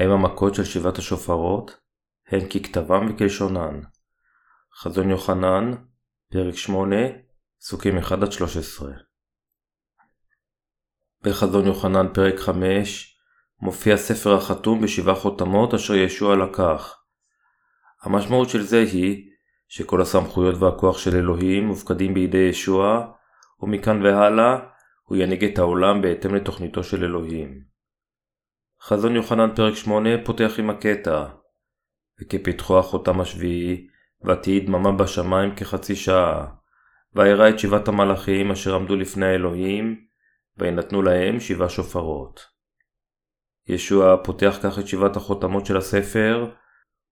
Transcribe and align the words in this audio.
האם 0.00 0.10
המכות 0.10 0.54
של 0.54 0.64
שבעת 0.64 0.98
השופרות 0.98 1.76
הן 2.28 2.40
ככתבם 2.40 3.06
וכלשונן. 3.10 3.80
חזון 4.74 5.10
יוחנן, 5.10 5.72
פרק 6.32 6.54
8, 6.54 6.96
פסוקים 7.60 7.98
1-13 7.98 8.02
בחזון 11.22 11.66
יוחנן 11.66 12.06
פרק 12.14 12.38
5 12.38 13.18
מופיע 13.60 13.96
ספר 13.96 14.34
החתום 14.34 14.80
בשבעה 14.80 15.14
חותמות 15.14 15.74
אשר 15.74 15.94
ישוע 15.94 16.36
לקח. 16.36 16.96
המשמעות 18.02 18.48
של 18.48 18.62
זה 18.62 18.78
היא 18.78 19.30
שכל 19.68 20.02
הסמכויות 20.02 20.54
והכוח 20.54 20.98
של 20.98 21.16
אלוהים 21.16 21.66
מופקדים 21.66 22.14
בידי 22.14 22.38
ישוע, 22.38 23.12
ומכאן 23.62 24.02
והלאה 24.02 24.58
הוא 25.02 25.18
ינהיג 25.18 25.44
את 25.44 25.58
העולם 25.58 26.02
בהתאם 26.02 26.34
לתוכניתו 26.34 26.84
של 26.84 27.04
אלוהים. 27.04 27.70
חזון 28.82 29.16
יוחנן 29.16 29.54
פרק 29.56 29.74
8 29.74 30.10
פותח 30.24 30.52
עם 30.58 30.70
הקטע 30.70 31.24
וכפתחו 32.20 32.78
החותם 32.78 33.20
השביעי, 33.20 33.86
ותהי 34.24 34.60
דממה 34.60 34.92
בשמיים 34.92 35.54
כחצי 35.56 35.96
שעה. 35.96 36.46
וירא 37.14 37.48
את 37.48 37.58
שבעת 37.58 37.88
המלאכים 37.88 38.50
אשר 38.50 38.74
עמדו 38.74 38.96
לפני 38.96 39.26
האלוהים, 39.26 40.04
וינתנו 40.56 41.02
להם 41.02 41.40
שבעה 41.40 41.68
שופרות. 41.68 42.40
ישוע 43.68 44.16
פותח 44.24 44.58
כך 44.62 44.78
את 44.78 44.86
שבעת 44.86 45.16
החותמות 45.16 45.66
של 45.66 45.76
הספר, 45.76 46.50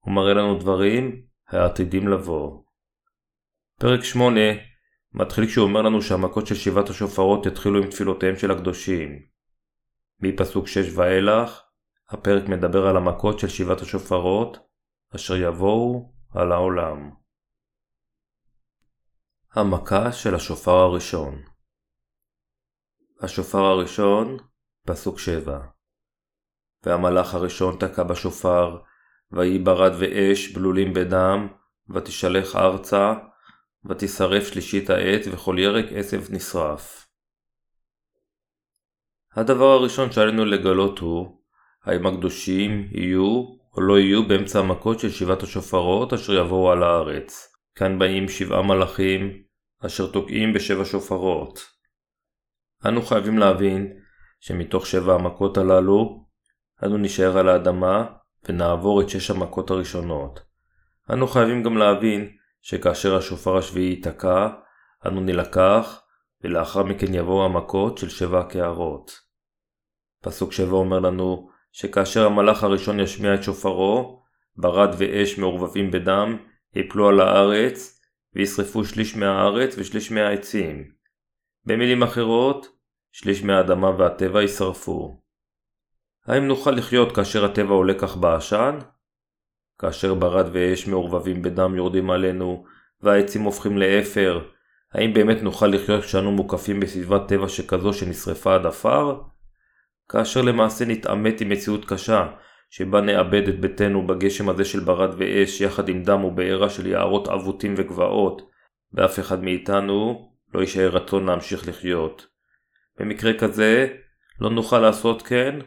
ומראה 0.07 0.35
לנו 0.35 0.59
דברים 0.59 1.23
העתידים 1.49 2.09
לבוא. 2.09 2.63
פרק 3.81 4.05
8 4.05 4.41
מתחיל 5.15 5.47
כשהוא 5.47 5.65
אומר 5.65 5.83
לנו 5.83 6.03
שהמכות 6.03 6.47
של 6.47 6.55
שבעת 6.55 6.89
השופרות 6.89 7.47
יתחילו 7.47 7.83
עם 7.83 7.91
תפילותיהם 7.91 8.37
של 8.37 8.51
הקדושים. 8.51 9.38
מפסוק 10.21 10.67
6 10.67 10.93
ואילך, 10.95 11.61
הפרק 12.11 12.49
מדבר 12.49 12.87
על 12.87 12.97
המכות 12.97 13.39
של 13.39 13.49
שבעת 13.49 13.81
השופרות, 13.81 14.59
אשר 15.15 15.37
יבואו 15.37 16.13
על 16.35 16.53
העולם. 16.53 17.11
המכה 19.55 20.13
של 20.13 20.35
השופר 20.35 20.77
הראשון 20.77 21.43
השופר 23.21 23.59
הראשון, 23.59 24.37
פסוק 24.87 25.19
7 25.19 25.61
והמלאך 26.83 27.35
הראשון 27.35 27.77
תקע 27.81 28.03
בשופר, 28.03 28.79
ויהי 29.33 29.59
ברד 29.59 29.93
ואש 29.99 30.53
בלולים 30.53 30.93
בדם, 30.95 31.49
ותשלח 31.91 32.57
ארצה, 32.57 33.15
ותשרף 33.85 34.47
שלישית 34.47 34.91
העט, 34.91 35.21
וכל 35.33 35.57
ירק 35.59 35.85
עשב 35.95 36.23
נשרף. 36.31 37.08
הדבר 39.35 39.73
הראשון 39.73 40.13
שעלינו 40.13 40.45
לגלות 40.45 40.99
הוא, 40.99 41.39
האם 41.85 42.07
הקדושים 42.07 42.89
יהיו 42.91 43.45
או 43.75 43.81
לא 43.81 43.99
יהיו 43.99 44.29
באמצע 44.29 44.59
המכות 44.59 45.01
של 45.01 45.11
שבעת 45.11 45.43
השופרות 45.43 46.13
אשר 46.13 46.35
יבואו 46.35 46.73
על 46.73 46.83
הארץ. 46.83 47.55
כאן 47.75 47.99
באים 47.99 48.29
שבעה 48.29 48.63
מלאכים 48.63 49.43
אשר 49.87 50.07
תוקעים 50.07 50.53
בשבע 50.53 50.85
שופרות. 50.85 51.61
אנו 52.87 53.03
חייבים 53.03 53.39
להבין 53.39 53.93
שמתוך 54.41 54.87
שבע 54.87 55.15
המכות 55.15 55.59
הללו 55.59 56.25
אנו 56.85 56.99
נשאר 56.99 57.39
על 57.39 57.49
האדמה 57.49 58.07
ונעבור 58.49 59.01
את 59.01 59.09
שש 59.09 59.31
המכות 59.31 59.71
הראשונות. 59.71 60.41
אנו 61.13 61.27
חייבים 61.27 61.63
גם 61.63 61.77
להבין 61.77 62.29
שכאשר 62.63 63.17
השופר 63.17 63.57
השביעי 63.57 63.91
ייתקע, 63.91 64.49
אנו 65.07 65.21
נילקח, 65.21 66.03
ולאחר 66.43 66.83
מכן 66.83 67.15
יבואו 67.15 67.45
המכות 67.45 67.99
של 67.99 68.09
שבע 68.09 68.41
הקערות. 68.41 69.21
פסוק 70.23 70.53
שבע 70.53 70.77
אומר 70.77 70.99
לנו 70.99 71.51
שכאשר 71.73 72.27
המלאך 72.27 72.65
הראשון 72.65 73.01
ישמיע 73.01 73.35
את 73.35 73.43
שופרו, 73.43 74.23
ברד 74.57 74.95
ואש 74.99 75.39
מעורבבים 75.39 75.91
בדם, 75.91 76.37
יפלו 76.75 77.09
על 77.09 77.21
הארץ, 77.21 78.01
וישרפו 78.35 78.85
שליש 78.85 79.17
מהארץ 79.17 79.75
ושליש 79.79 80.13
מהעצים. 80.13 80.91
במילים 81.65 82.03
אחרות, 82.03 82.67
שליש 83.13 83.43
מהאדמה 83.43 83.91
והטבע 83.99 84.43
יישרפו. 84.43 85.21
האם 86.27 86.47
נוכל 86.47 86.71
לחיות 86.71 87.15
כאשר 87.15 87.45
הטבע 87.45 87.75
עולה 87.75 87.95
כך 87.99 88.17
בעשן? 88.17 88.79
כאשר 89.79 90.15
ברד 90.15 90.47
ואש 90.53 90.87
מעורבבים 90.87 91.43
בדם 91.43 91.75
יורדים 91.75 92.11
עלינו, 92.11 92.65
והעצים 93.01 93.43
הופכים 93.43 93.79
לאפר, 93.79 94.49
האם 94.95 95.13
באמת 95.13 95.43
נוכל 95.43 95.67
לחיות 95.67 96.05
כשאנו 96.05 96.33
מוקפים 96.33 96.81
בסביבת 96.81 97.29
טבע 97.29 97.49
שכזו 97.49 97.93
שנשרפה 97.93 98.55
עד 98.55 98.67
עפר? 98.67 99.21
כאשר 100.09 100.43
למעשה 100.43 100.85
נתעמת 100.85 101.41
עם 101.41 101.49
מציאות 101.49 101.85
קשה, 101.85 102.27
שבה 102.71 103.01
נאבד 103.01 103.49
את 103.49 103.61
ביתנו 103.61 104.07
בגשם 104.07 104.49
הזה 104.49 104.65
של 104.65 104.81
ברד 104.81 105.15
ואש 105.17 105.61
יחד 105.61 105.89
עם 105.89 106.03
דם 106.03 106.25
ובעירה 106.25 106.71
של 106.71 106.87
יערות 106.87 107.29
עבותים 107.29 107.75
וגבעות, 107.77 108.43
ואף 108.93 109.19
אחד 109.19 109.45
מאיתנו 109.45 110.29
לא 110.55 110.61
יישאר 110.61 110.89
רצון 110.89 111.27
להמשיך 111.27 111.69
לחיות. 111.69 112.27
במקרה 112.99 113.39
כזה, 113.39 113.87
לא 114.41 114.51
נוכל 114.51 114.79
לעשות 114.79 115.23
כן, 115.23 115.59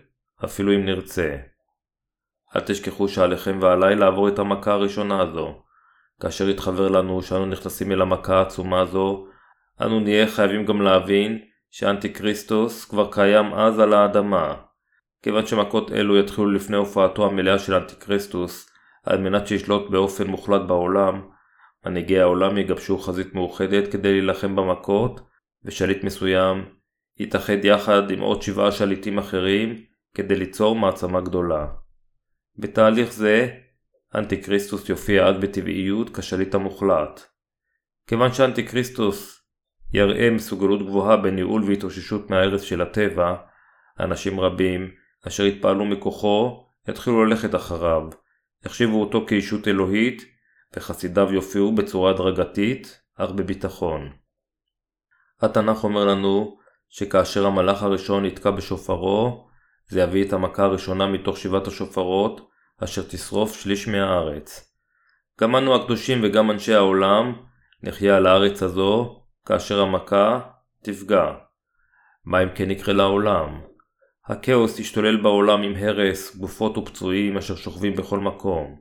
אפילו 0.46 0.76
אם 0.76 0.86
נרצה. 0.86 1.38
אל 2.56 2.62
תשכחו 2.62 3.08
שעליכם 3.08 3.60
ועליי 3.62 3.96
לעבור 3.96 4.28
את 4.28 4.40
המכה 4.40 4.72
הראשונה 4.72 5.22
הזו. 5.22 5.64
כאשר 6.22 6.50
יתחבר 6.50 6.88
לנו 6.88 7.22
שאנו 7.22 7.46
נכנסים 7.46 7.92
אל 7.92 8.02
המכה 8.02 8.38
העצומה 8.38 8.82
הזו, 8.82 9.28
אנו 9.82 10.00
נהיה 10.00 10.28
חייבים 10.28 10.66
גם 10.66 10.82
להבין 10.82 11.40
שאנטי 11.72 12.14
כריסטוס 12.14 12.86
כבר 12.86 13.12
קיים 13.12 13.54
אז 13.54 13.80
על 13.80 13.94
האדמה. 13.94 14.56
כיוון 15.24 15.46
שמכות 15.46 15.92
אלו 15.92 16.18
יתחילו 16.18 16.52
לפני 16.52 16.78
הופעתו 16.78 17.26
המלאה 17.26 17.60
של 17.60 17.74
אנטי 17.74 17.96
כריסטוס, 17.96 18.70
על 19.06 19.22
מנת 19.22 19.48
שישלוט 19.48 19.90
באופן 19.90 20.28
מוחלט 20.28 20.62
בעולם, 20.68 21.22
מנהיגי 21.86 22.20
העולם 22.20 22.58
יגבשו 22.58 22.98
חזית 22.98 23.36
מאוחדת 23.36 23.92
כדי 23.92 24.12
להילחם 24.12 24.56
במכות, 24.56 25.22
ושליט 25.66 26.04
מסוים 26.04 26.66
יתאחד 27.20 27.66
יחד 27.66 28.12
עם 28.12 28.20
עוד 28.20 28.42
שבעה 28.42 28.72
שליטים 28.72 29.18
אחרים 29.18 29.84
כדי 30.14 30.36
ליצור 30.36 30.76
מעצמה 30.76 31.22
גדולה. 31.22 31.68
בתהליך 32.58 33.14
זה, 33.14 33.50
אנטי 34.16 34.44
כריסטוס 34.44 34.90
יופיע 34.90 35.28
אז 35.28 35.36
בטבעיות 35.38 36.18
כשליט 36.18 36.56
המוחלט. 36.56 37.22
כיוון 38.08 38.34
שאנטי 38.34 38.68
כריסטוס 38.68 39.42
יראה 39.94 40.30
מסוגלות 40.30 40.86
גבוהה 40.86 41.18
בניהול 41.18 41.64
והתאוששות 41.64 42.30
מההרס 42.30 42.62
של 42.62 42.82
הטבע, 42.82 43.36
אנשים 44.00 44.40
רבים, 44.40 44.92
אשר 45.28 45.44
התפעלו 45.44 45.86
מכוחו, 45.86 46.66
יתחילו 46.88 47.26
ללכת 47.26 47.56
אחריו, 47.56 48.04
יחשיבו 48.66 49.02
אותו 49.02 49.26
כאישות 49.28 49.68
אלוהית, 49.68 50.26
וחסידיו 50.76 51.34
יופיעו 51.34 51.76
בצורה 51.76 52.12
הדרגתית, 52.12 53.02
אך 53.18 53.32
בביטחון. 53.32 54.10
התנ"ך 55.42 55.84
אומר 55.84 56.06
לנו 56.06 56.58
שכאשר 56.90 57.46
המלאך 57.46 57.84
הראשון 57.84 58.26
יתקע 58.26 58.52
בשופרו, 58.52 59.48
זה 59.88 60.02
יביא 60.02 60.26
את 60.26 60.34
המכה 60.34 60.64
הראשונה 60.64 61.08
מתוך 61.08 61.38
שבעת 61.38 61.68
השופרות, 61.68 62.50
אשר 62.84 63.02
תשרוף 63.10 63.62
שליש 63.62 63.88
מהארץ. 63.88 64.74
גם 65.42 65.56
אנו 65.56 65.76
הקדושים 65.76 66.20
וגם 66.24 66.52
אנשי 66.52 66.74
העולם, 66.74 67.34
נחיה 67.84 68.18
על 68.18 68.28
הארץ 68.28 68.64
הזו, 68.64 69.22
כאשר 69.46 69.82
המכה 69.82 70.40
תפגע. 70.82 71.32
מה 72.26 72.44
אם 72.44 72.50
כן 72.56 72.72
יקרה 72.72 72.94
לעולם? 72.94 73.62
הכאוס 74.26 74.80
ישתולל 74.80 75.22
בעולם 75.22 75.62
עם 75.62 75.74
הרס, 75.76 76.36
גופות 76.36 76.78
ופצועים 76.78 77.38
אשר 77.38 77.56
שוכבים 77.56 77.96
בכל 77.96 78.20
מקום. 78.20 78.76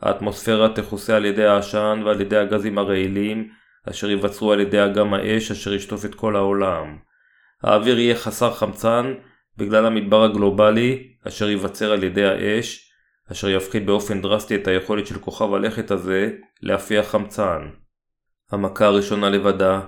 האטמוספירה 0.00 0.68
תכוסה 0.74 1.16
על 1.16 1.24
ידי 1.24 1.44
העשן 1.44 2.02
ועל 2.04 2.20
ידי 2.20 2.36
הגזים 2.36 2.78
הרעילים 2.78 3.48
אשר 3.90 4.10
ייווצרו 4.10 4.52
על 4.52 4.60
ידי 4.60 4.84
אגם 4.84 5.14
האש 5.14 5.50
אשר 5.50 5.74
ישטוף 5.74 6.04
את 6.04 6.14
כל 6.14 6.36
העולם. 6.36 6.98
האוויר 7.62 7.98
יהיה 7.98 8.16
חסר 8.16 8.54
חמצן 8.54 9.14
בגלל 9.58 9.86
המדבר 9.86 10.24
הגלובלי 10.24 11.08
אשר 11.28 11.48
ייווצר 11.48 11.92
על 11.92 12.04
ידי 12.04 12.24
האש 12.24 12.91
אשר 13.32 13.48
יפחית 13.48 13.86
באופן 13.86 14.22
דרסטי 14.22 14.56
את 14.56 14.66
היכולת 14.66 15.06
של 15.06 15.18
כוכב 15.18 15.54
הלכת 15.54 15.90
הזה 15.90 16.30
להפיח 16.62 17.06
חמצן. 17.06 17.70
המכה 18.50 18.86
הראשונה 18.86 19.30
לבדה 19.30 19.80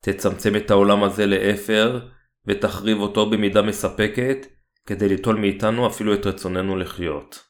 תצמצם 0.00 0.56
את 0.56 0.70
העולם 0.70 1.04
הזה 1.04 1.26
לאפר 1.26 2.00
ותחריב 2.46 2.98
אותו 2.98 3.30
במידה 3.30 3.62
מספקת 3.62 4.46
כדי 4.86 5.08
ליטול 5.08 5.36
מאיתנו 5.36 5.86
אפילו 5.86 6.14
את 6.14 6.26
רצוננו 6.26 6.76
לחיות. 6.76 7.44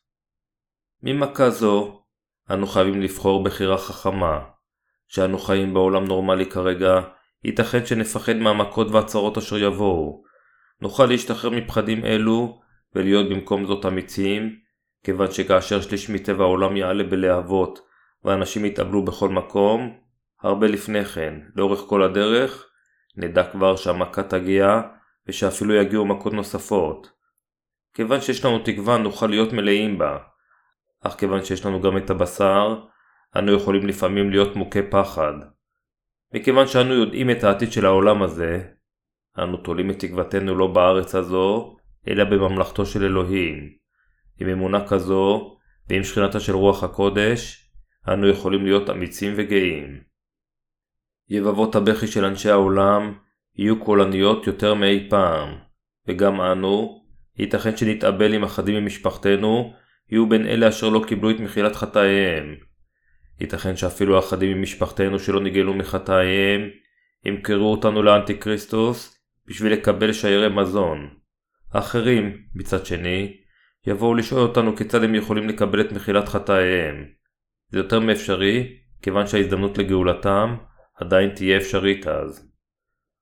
ממכה 1.02 1.50
זו 1.50 2.02
אנו 2.50 2.66
חייבים 2.66 3.02
לבחור 3.02 3.44
בחירה 3.44 3.78
חכמה. 3.78 4.40
שאנו 5.08 5.38
חיים 5.38 5.74
בעולם 5.74 6.04
נורמלי 6.04 6.46
כרגע, 6.46 7.00
ייתכן 7.44 7.86
שנפחד 7.86 8.36
מהמכות 8.36 8.90
והצרות 8.90 9.38
אשר 9.38 9.58
יבואו. 9.58 10.22
נוכל 10.80 11.06
להשתחרר 11.06 11.50
מפחדים 11.50 12.04
אלו 12.04 12.60
ולהיות 12.94 13.28
במקום 13.28 13.66
זאת 13.66 13.86
אמיצים, 13.86 14.56
כיוון 15.04 15.30
שכאשר 15.30 15.80
שליש 15.80 16.10
מטבע 16.10 16.44
העולם 16.44 16.76
יעלה 16.76 17.04
בלהבות 17.04 17.78
ואנשים 18.24 18.64
יתאבלו 18.64 19.04
בכל 19.04 19.28
מקום, 19.28 19.98
הרבה 20.42 20.66
לפני 20.66 21.04
כן, 21.04 21.34
לאורך 21.56 21.80
כל 21.80 22.02
הדרך, 22.02 22.68
נדע 23.16 23.50
כבר 23.50 23.76
שהמכה 23.76 24.22
תגיע 24.22 24.80
ושאפילו 25.28 25.74
יגיעו 25.74 26.06
מכות 26.06 26.32
נוספות. 26.32 27.10
כיוון 27.94 28.20
שיש 28.20 28.44
לנו 28.44 28.58
תקווה 28.58 28.98
נוכל 28.98 29.26
להיות 29.26 29.52
מלאים 29.52 29.98
בה, 29.98 30.18
אך 31.00 31.14
כיוון 31.14 31.44
שיש 31.44 31.66
לנו 31.66 31.80
גם 31.80 31.96
את 31.96 32.10
הבשר, 32.10 32.80
אנו 33.36 33.52
יכולים 33.52 33.86
לפעמים 33.86 34.30
להיות 34.30 34.56
מוכי 34.56 34.82
פחד. 34.90 35.32
מכיוון 36.34 36.66
שאנו 36.66 36.94
יודעים 36.94 37.30
את 37.30 37.44
העתיד 37.44 37.72
של 37.72 37.86
העולם 37.86 38.22
הזה, 38.22 38.62
אנו 39.38 39.56
תולים 39.56 39.90
את 39.90 39.98
תקוותנו 39.98 40.54
לא 40.54 40.66
בארץ 40.66 41.14
הזו, 41.14 41.76
אלא 42.08 42.24
בממלכתו 42.24 42.86
של 42.86 43.04
אלוהים. 43.04 43.81
עם 44.40 44.48
אמונה 44.48 44.88
כזו, 44.88 45.56
ועם 45.88 46.04
שכינתה 46.04 46.40
של 46.40 46.54
רוח 46.54 46.84
הקודש, 46.84 47.70
אנו 48.08 48.28
יכולים 48.28 48.64
להיות 48.64 48.90
אמיצים 48.90 49.32
וגאים. 49.36 50.00
יבבות 51.28 51.74
הבכי 51.76 52.06
של 52.06 52.24
אנשי 52.24 52.50
העולם 52.50 53.14
יהיו 53.56 53.80
קולניות 53.84 54.46
יותר 54.46 54.74
מאי 54.74 55.06
פעם, 55.10 55.48
וגם 56.08 56.40
אנו, 56.40 57.04
ייתכן 57.38 57.76
שנתאבל 57.76 58.34
עם 58.34 58.44
אחדים 58.44 58.74
ממשפחתנו, 58.74 59.72
יהיו 60.10 60.28
בין 60.28 60.46
אלה 60.46 60.68
אשר 60.68 60.88
לא 60.88 61.04
קיבלו 61.06 61.30
את 61.30 61.40
מחילת 61.40 61.76
חטאיהם. 61.76 62.54
ייתכן 63.40 63.76
שאפילו 63.76 64.18
אחדים 64.18 64.58
ממשפחתנו 64.58 65.18
שלא 65.18 65.40
נגאלו 65.40 65.74
מחטאיהם, 65.74 66.68
ימכרו 67.24 67.70
אותנו 67.70 68.02
לאנטי 68.02 68.38
כריסטוס 68.38 69.18
בשביל 69.46 69.72
לקבל 69.72 70.12
שיירי 70.12 70.48
מזון. 70.48 71.08
האחרים, 71.72 72.42
מצד 72.54 72.86
שני, 72.86 73.36
יבואו 73.86 74.14
לשאול 74.14 74.40
אותנו 74.40 74.76
כיצד 74.76 75.04
הם 75.04 75.14
יכולים 75.14 75.48
לקבל 75.48 75.80
את 75.80 75.92
מחילת 75.92 76.28
חטאיהם. 76.28 77.04
זה 77.68 77.78
יותר 77.78 78.00
מאפשרי, 78.00 78.76
כיוון 79.02 79.26
שההזדמנות 79.26 79.78
לגאולתם 79.78 80.56
עדיין 80.94 81.30
תהיה 81.34 81.56
אפשרית 81.56 82.06
אז. 82.06 82.50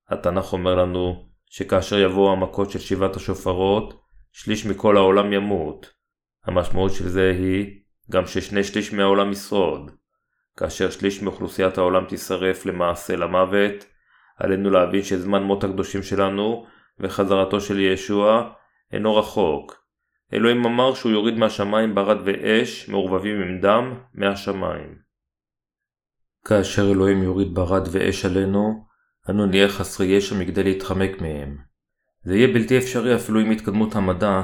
התנ"ך 0.09 0.53
אומר 0.53 0.75
לנו 0.75 1.29
שכאשר 1.47 1.99
יבואו 1.99 2.33
המכות 2.33 2.71
של 2.71 2.79
שבעת 2.79 3.17
השופרות, 3.17 4.01
שליש 4.33 4.67
מכל 4.67 4.97
העולם 4.97 5.33
ימות. 5.33 5.93
המשמעות 6.45 6.93
של 6.93 7.09
זה 7.09 7.31
היא 7.39 7.81
גם 8.11 8.27
ששני 8.27 8.65
שליש 8.65 8.93
מהעולם 8.93 9.33
ישרוד. 9.33 9.91
כאשר 10.57 10.91
שליש 10.91 11.23
מאוכלוסיית 11.23 11.79
העולם 11.79 12.05
תישרף 12.05 12.67
למעשה 12.67 13.17
למוות, 13.17 13.87
עלינו 14.37 14.71
להבין 14.71 15.03
שזמן 15.03 15.43
מות 15.43 15.65
הקדושים 15.65 16.03
שלנו 16.03 16.67
וחזרתו 17.01 17.61
של 17.61 17.81
ישוע 17.81 18.51
אינו 18.93 19.17
רחוק. 19.17 19.80
אלוהים 20.33 20.65
אמר 20.65 20.95
שהוא 20.95 21.13
יוריד 21.13 21.35
מהשמיים 21.35 21.95
ברד 21.95 22.19
ואש 22.25 22.89
מעורבבים 22.89 23.43
עם 23.43 23.61
דם 23.61 23.95
מהשמיים. 24.15 24.99
כאשר 26.45 26.91
אלוהים 26.91 27.23
יוריד 27.23 27.55
ברד 27.55 27.89
ואש 27.93 28.25
עלינו, 28.25 28.85
אנו 29.31 29.47
נהיה 29.47 29.69
חסרי 29.69 30.07
ישע 30.07 30.35
מכדי 30.39 30.63
להתחמק 30.63 31.21
מהם. 31.21 31.57
זה 32.25 32.37
יהיה 32.37 32.55
בלתי 32.55 32.79
אפשרי 32.79 33.17
אפילו 33.17 33.41
עם 33.41 33.51
התקדמות 33.51 33.97
המדע, 33.97 34.41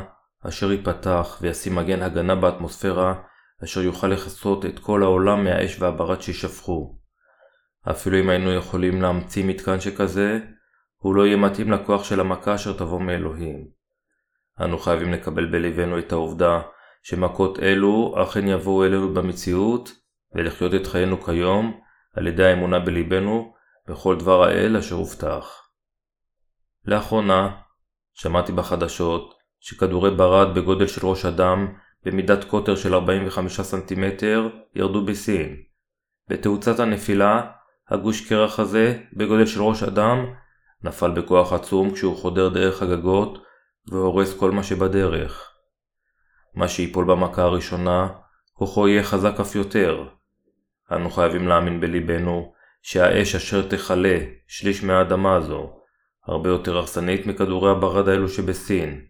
אשר 0.48 0.72
ייפתח 0.72 1.38
וישים 1.42 1.74
מגן 1.74 2.02
הגנה 2.02 2.34
באטמוספירה, 2.34 3.14
אשר 3.64 3.82
יוכל 3.82 4.06
לכסות 4.06 4.66
את 4.66 4.78
כל 4.78 5.02
העולם 5.02 5.44
מהאש 5.44 5.80
והברד 5.80 6.22
שישפכו. 6.22 6.98
אפילו 7.90 8.20
אם 8.20 8.28
היינו 8.28 8.52
יכולים 8.52 9.02
להמציא 9.02 9.44
מתקן 9.44 9.80
שכזה, 9.80 10.38
הוא 10.96 11.14
לא 11.14 11.26
יהיה 11.26 11.36
מתאים 11.36 11.72
לכוח 11.72 12.04
של 12.04 12.20
המכה 12.20 12.54
אשר 12.54 12.72
תבוא 12.72 13.00
מאלוהים. 13.00 13.75
אנו 14.60 14.78
חייבים 14.78 15.12
לקבל 15.12 15.46
בלבנו 15.46 15.98
את 15.98 16.12
העובדה 16.12 16.60
שמכות 17.02 17.58
אלו 17.58 18.14
אכן 18.22 18.48
יבואו 18.48 18.84
אלינו 18.84 19.14
במציאות, 19.14 19.92
ולחיות 20.34 20.74
את 20.74 20.86
חיינו 20.86 21.22
כיום 21.22 21.80
על 22.14 22.26
ידי 22.26 22.44
האמונה 22.44 22.78
בלבנו 22.78 23.54
בכל 23.88 24.16
דבר 24.16 24.42
האל 24.42 24.76
אשר 24.76 24.94
הובטח. 24.94 25.68
לאחרונה 26.84 27.56
שמעתי 28.14 28.52
בחדשות 28.52 29.34
שכדורי 29.60 30.10
ברד 30.10 30.54
בגודל 30.54 30.86
של 30.86 31.06
ראש 31.06 31.24
אדם 31.24 31.74
במידת 32.04 32.44
קוטר 32.44 32.76
של 32.76 32.94
45 32.94 33.60
סנטימטר 33.60 34.48
ירדו 34.74 35.04
בסין. 35.04 35.56
בתאוצת 36.28 36.80
הנפילה, 36.80 37.50
הגוש 37.88 38.28
קרח 38.28 38.60
הזה, 38.60 38.98
בגודל 39.12 39.46
של 39.46 39.62
ראש 39.62 39.82
אדם, 39.82 40.26
נפל 40.82 41.10
בכוח 41.10 41.52
עצום 41.52 41.90
כשהוא 41.90 42.16
חודר 42.16 42.48
דרך 42.48 42.82
הגגות 42.82 43.45
והורס 43.90 44.38
כל 44.38 44.50
מה 44.50 44.62
שבדרך. 44.62 45.52
מה 46.54 46.68
שיפול 46.68 47.04
במכה 47.04 47.42
הראשונה, 47.42 48.08
כוחו 48.52 48.88
יהיה 48.88 49.02
חזק 49.02 49.40
אף 49.40 49.54
יותר. 49.54 50.08
אנו 50.92 51.10
חייבים 51.10 51.48
להאמין 51.48 51.80
בליבנו 51.80 52.52
שהאש 52.82 53.34
אשר 53.34 53.68
תכלה 53.68 54.18
שליש 54.46 54.84
מהאדמה 54.84 55.36
הזו, 55.36 55.80
הרבה 56.26 56.48
יותר 56.48 56.76
הרסנית 56.76 57.26
מכדורי 57.26 57.70
הברד 57.70 58.08
האלו 58.08 58.28
שבסין. 58.28 59.06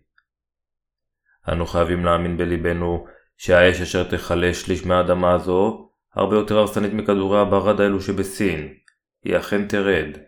אנו 1.53 1.67
חייבים 1.67 2.05
להאמין 2.05 2.37
בליבנו 2.37 3.07
שהאש 3.37 3.81
אשר 3.81 4.05
תכלה 4.05 4.55
שליש 4.55 4.87
מהאדמה 4.87 5.35
הזו, 5.35 5.91
הרבה 6.15 6.37
יותר 6.37 6.59
הרסנית 6.59 6.93
מכדורי 6.93 7.41
הברד 7.41 7.81
האלו 7.81 8.01
שבסין. 8.01 8.75
היא 9.25 9.37
אכן 9.37 9.69
תרד. 9.69 10.19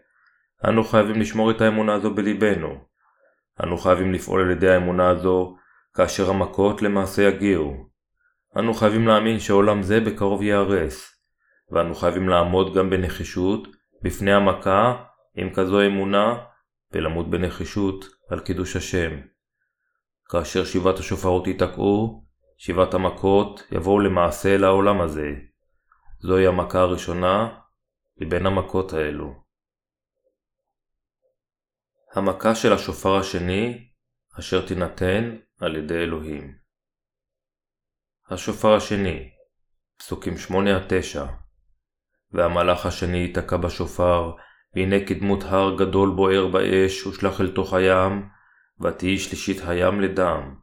אנו 0.68 0.84
חייבים 0.84 1.20
לשמור 1.20 1.50
את 1.50 1.60
האמונה 1.60 1.94
הזו 1.94 2.14
בליבנו. 2.14 2.87
אנו 3.62 3.78
חייבים 3.78 4.12
לפעול 4.12 4.40
על 4.40 4.50
ידי 4.50 4.68
האמונה 4.68 5.10
הזו 5.10 5.56
כאשר 5.94 6.30
המכות 6.30 6.82
למעשה 6.82 7.22
יגיעו. 7.22 7.88
אנו 8.58 8.74
חייבים 8.74 9.08
להאמין 9.08 9.38
שעולם 9.38 9.82
זה 9.82 10.00
בקרוב 10.00 10.42
ייהרס. 10.42 11.18
ואנו 11.70 11.94
חייבים 11.94 12.28
לעמוד 12.28 12.74
גם 12.74 12.90
בנחישות 12.90 13.68
בפני 14.02 14.32
המכה 14.32 15.04
עם 15.36 15.54
כזו 15.54 15.86
אמונה 15.86 16.38
ולמות 16.92 17.30
בנחישות 17.30 18.04
על 18.30 18.40
קידוש 18.40 18.76
השם. 18.76 19.10
כאשר 20.30 20.64
שבעת 20.64 20.98
השופרות 20.98 21.46
ייתקעו, 21.46 22.24
שבעת 22.56 22.94
המכות 22.94 23.62
יבואו 23.72 24.00
למעשה 24.00 24.54
אל 24.54 24.64
העולם 24.64 25.00
הזה. 25.00 25.30
זוהי 26.20 26.46
המכה 26.46 26.80
הראשונה 26.80 27.48
מבין 28.20 28.46
המכות 28.46 28.92
האלו. 28.92 29.47
המכה 32.14 32.54
של 32.54 32.72
השופר 32.72 33.16
השני, 33.16 33.88
אשר 34.38 34.66
תינתן 34.66 35.36
על 35.60 35.76
ידי 35.76 35.94
אלוהים. 35.94 36.54
השופר 38.30 38.74
השני, 38.74 39.30
פסוקים 39.98 40.34
8-9 40.48 40.52
והמלאך 42.32 42.86
השני 42.86 43.18
ייתקע 43.18 43.56
בשופר, 43.56 44.32
והנה 44.74 44.96
כדמות 45.06 45.42
הר 45.42 45.76
גדול 45.78 46.10
בוער 46.16 46.46
באש, 46.46 47.06
ושלח 47.06 47.40
אל 47.40 47.54
תוך 47.54 47.74
הים, 47.74 48.28
ותהי 48.80 49.18
שלישית 49.18 49.60
הים 49.66 50.00
לדם. 50.00 50.54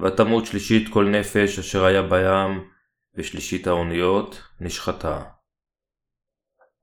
ותמות 0.00 0.46
שלישית 0.46 0.92
כל 0.92 1.04
נפש 1.04 1.58
אשר 1.58 1.84
היה 1.84 2.02
בים, 2.02 2.70
ושלישית 3.14 3.66
האוניות 3.66 4.42
נשחטה. 4.60 5.24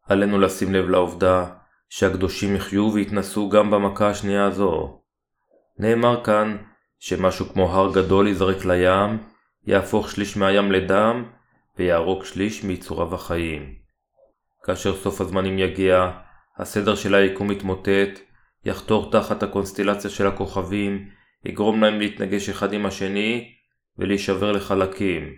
עלינו 0.04 0.40
לשים 0.40 0.74
לב 0.74 0.90
לעובדה 0.90 1.65
שהקדושים 1.90 2.56
יחיו 2.56 2.94
ויתנסו 2.94 3.50
גם 3.50 3.72
במכה 3.72 4.10
השנייה 4.10 4.46
הזו. 4.46 5.02
נאמר 5.80 6.24
כאן 6.24 6.58
שמשהו 7.00 7.46
כמו 7.46 7.74
הר 7.74 7.94
גדול 7.94 8.28
ייזרק 8.28 8.66
לים, 8.66 9.18
יהפוך 9.68 10.12
שליש 10.12 10.38
מהים 10.38 10.72
לדם, 10.72 11.26
ויהרוג 11.78 12.26
שליש 12.26 12.64
מיצוריו 12.64 13.16
החיים. 13.16 13.76
כאשר 14.64 14.96
סוף 14.96 15.22
הזמנים 15.22 15.60
יגיע, 15.60 16.12
הסדר 16.58 16.96
של 16.96 17.16
היקום 17.16 17.52
יתמוטט, 17.52 18.20
יחתור 18.66 19.12
תחת 19.12 19.44
הקונסטלציה 19.44 20.10
של 20.10 20.28
הכוכבים, 20.28 21.10
יגרום 21.46 21.84
להם 21.84 22.00
להתנגש 22.00 22.50
אחד 22.50 22.74
עם 22.74 22.86
השני 22.86 23.52
ולהישבר 23.98 24.52
לחלקים. 24.52 25.36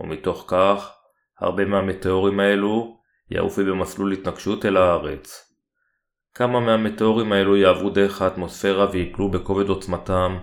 ומתוך 0.00 0.44
כך, 0.48 0.92
הרבה 1.40 1.64
מהמטאורים 1.64 2.40
האלו 2.40 2.96
יעופו 3.30 3.64
במסלול 3.64 4.12
התנגשות 4.12 4.66
אל 4.66 4.76
הארץ. 4.76 5.51
כמה 6.34 6.60
מהמטאורים 6.60 7.32
האלו 7.32 7.56
יעברו 7.56 7.90
דרך 7.90 8.22
האטמוספירה 8.22 8.90
ויפלו 8.92 9.30
בכובד 9.30 9.68
עוצמתם, 9.68 10.38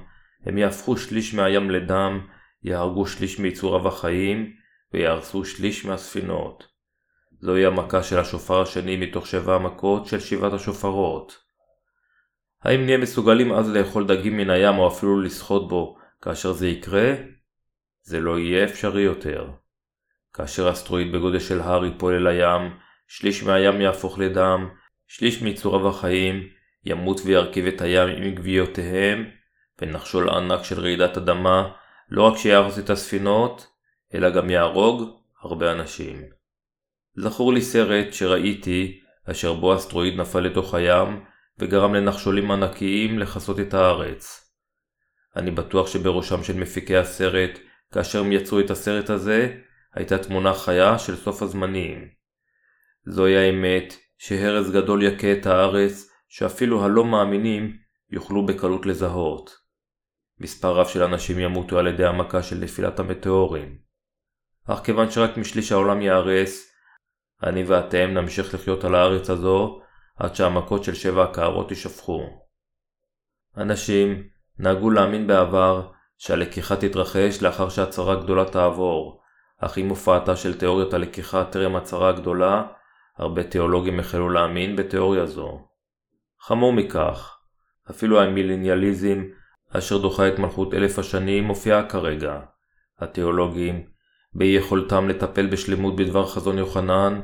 הם 0.45 0.57
יהפכו 0.57 0.97
שליש 0.97 1.33
מהים 1.33 1.71
לדם, 1.71 2.27
יהרגו 2.63 3.05
שליש 3.05 3.39
מיצוריו 3.39 3.87
החיים, 3.87 4.53
ויהרסו 4.93 5.45
שליש 5.45 5.85
מהספינות. 5.85 6.67
זוהי 7.41 7.65
המכה 7.65 8.03
של 8.03 8.19
השופר 8.19 8.61
השני 8.61 8.97
מתוך 8.97 9.27
שבע 9.27 9.55
המכות 9.55 10.05
של 10.05 10.19
שבעת 10.19 10.53
השופרות. 10.53 11.37
האם 12.63 12.85
נהיה 12.85 12.97
מסוגלים 12.97 13.51
אז 13.51 13.69
לאכול 13.69 14.07
דגים 14.07 14.37
מן 14.37 14.49
הים 14.49 14.77
או 14.77 14.87
אפילו 14.87 15.21
לשחות 15.21 15.67
בו 15.67 15.97
כאשר 16.21 16.51
זה 16.51 16.67
יקרה? 16.67 17.13
זה 18.01 18.19
לא 18.19 18.39
יהיה 18.39 18.63
אפשרי 18.63 19.01
יותר. 19.01 19.49
כאשר 20.33 20.71
אסטרואיד 20.71 21.11
בגודל 21.11 21.39
של 21.39 21.61
הר 21.61 21.85
ייפול 21.85 22.13
אל 22.13 22.27
הים, 22.27 22.77
שליש 23.07 23.43
מהים 23.43 23.81
יהפוך 23.81 24.19
לדם, 24.19 24.69
שליש 25.09 25.41
מיצוריו 25.41 25.89
החיים 25.89 26.47
ימות 26.85 27.21
וירכיב 27.25 27.65
את 27.65 27.81
הים 27.81 28.09
עם 28.09 28.35
גוויותיהם, 28.35 29.25
ונחשול 29.81 30.29
ענק 30.29 30.63
של 30.63 30.79
רעידת 30.79 31.17
אדמה 31.17 31.71
לא 32.09 32.23
רק 32.23 32.37
שיהרוס 32.37 32.79
את 32.79 32.89
הספינות, 32.89 33.67
אלא 34.13 34.29
גם 34.29 34.49
יהרוג 34.49 35.19
הרבה 35.41 35.71
אנשים. 35.71 36.23
זכור 37.15 37.53
לי 37.53 37.61
סרט 37.61 38.13
שראיתי, 38.13 38.99
אשר 39.31 39.53
בו 39.53 39.75
אסטרואיד 39.75 40.15
נפל 40.15 40.39
לתוך 40.39 40.73
הים, 40.73 41.25
וגרם 41.59 41.95
לנחשולים 41.95 42.51
ענקיים 42.51 43.19
לכסות 43.19 43.59
את 43.59 43.73
הארץ. 43.73 44.51
אני 45.35 45.51
בטוח 45.51 45.87
שבראשם 45.87 46.43
של 46.43 46.57
מפיקי 46.57 46.97
הסרט, 46.97 47.59
כאשר 47.93 48.19
הם 48.19 48.31
יצרו 48.31 48.59
את 48.59 48.69
הסרט 48.69 49.09
הזה, 49.09 49.57
הייתה 49.93 50.17
תמונה 50.17 50.53
חיה 50.53 50.99
של 50.99 51.15
סוף 51.15 51.41
הזמנים. 51.41 52.07
זוהי 53.05 53.37
האמת 53.37 53.93
שהרס 54.19 54.69
גדול 54.69 55.03
יכה 55.03 55.31
את 55.31 55.45
הארץ, 55.45 56.09
שאפילו 56.27 56.83
הלא 56.85 57.05
מאמינים 57.05 57.77
יוכלו 58.11 58.45
בקלות 58.45 58.85
לזהות. 58.85 59.51
מספר 60.39 60.75
רב 60.75 60.87
של 60.87 61.03
אנשים 61.03 61.39
ימותו 61.39 61.79
על 61.79 61.87
ידי 61.87 62.05
המכה 62.05 62.43
של 62.43 62.55
נפילת 62.55 62.99
המטאורים. 62.99 63.77
אך 64.67 64.79
כיוון 64.83 65.11
שרק 65.11 65.37
משליש 65.37 65.71
העולם 65.71 66.01
ייהרס, 66.01 66.71
אני 67.43 67.63
ואתם 67.63 68.09
נמשיך 68.13 68.53
לחיות 68.53 68.83
על 68.83 68.95
הארץ 68.95 69.29
הזו 69.29 69.81
עד 70.17 70.35
שהמכות 70.35 70.83
של 70.83 70.93
שבע 70.93 71.23
הקערות 71.23 71.69
יישפכו. 71.69 72.21
אנשים 73.57 74.23
נהגו 74.57 74.89
להאמין 74.89 75.27
בעבר 75.27 75.91
שהלקיחה 76.17 76.75
תתרחש 76.75 77.41
לאחר 77.41 77.69
שהצהרה 77.69 78.15
גדולה 78.15 78.45
תעבור, 78.45 79.21
אך 79.57 79.77
עם 79.77 79.89
הופעתה 79.89 80.35
של 80.35 80.59
תיאוריות 80.59 80.93
הלקיחה 80.93 81.45
טרם 81.45 81.75
הצהרה 81.75 82.09
הגדולה, 82.09 82.63
הרבה 83.19 83.43
תיאולוגים 83.43 83.99
החלו 83.99 84.29
להאמין 84.29 84.75
בתיאוריה 84.75 85.25
זו. 85.25 85.67
חמור 86.41 86.73
מכך, 86.73 87.37
אפילו 87.89 88.21
המילניאליזם, 88.21 89.23
אשר 89.69 89.97
דוחה 89.97 90.27
את 90.27 90.39
מלכות 90.39 90.73
אלף 90.73 90.99
השנים, 90.99 91.43
מופיעה 91.43 91.89
כרגע. 91.89 92.39
התיאולוגים, 92.99 93.83
באי 94.33 94.47
יכולתם 94.47 95.09
לטפל 95.09 95.47
בשלמות 95.47 95.95
בדבר 95.95 96.25
חזון 96.25 96.57
יוחנן, 96.57 97.21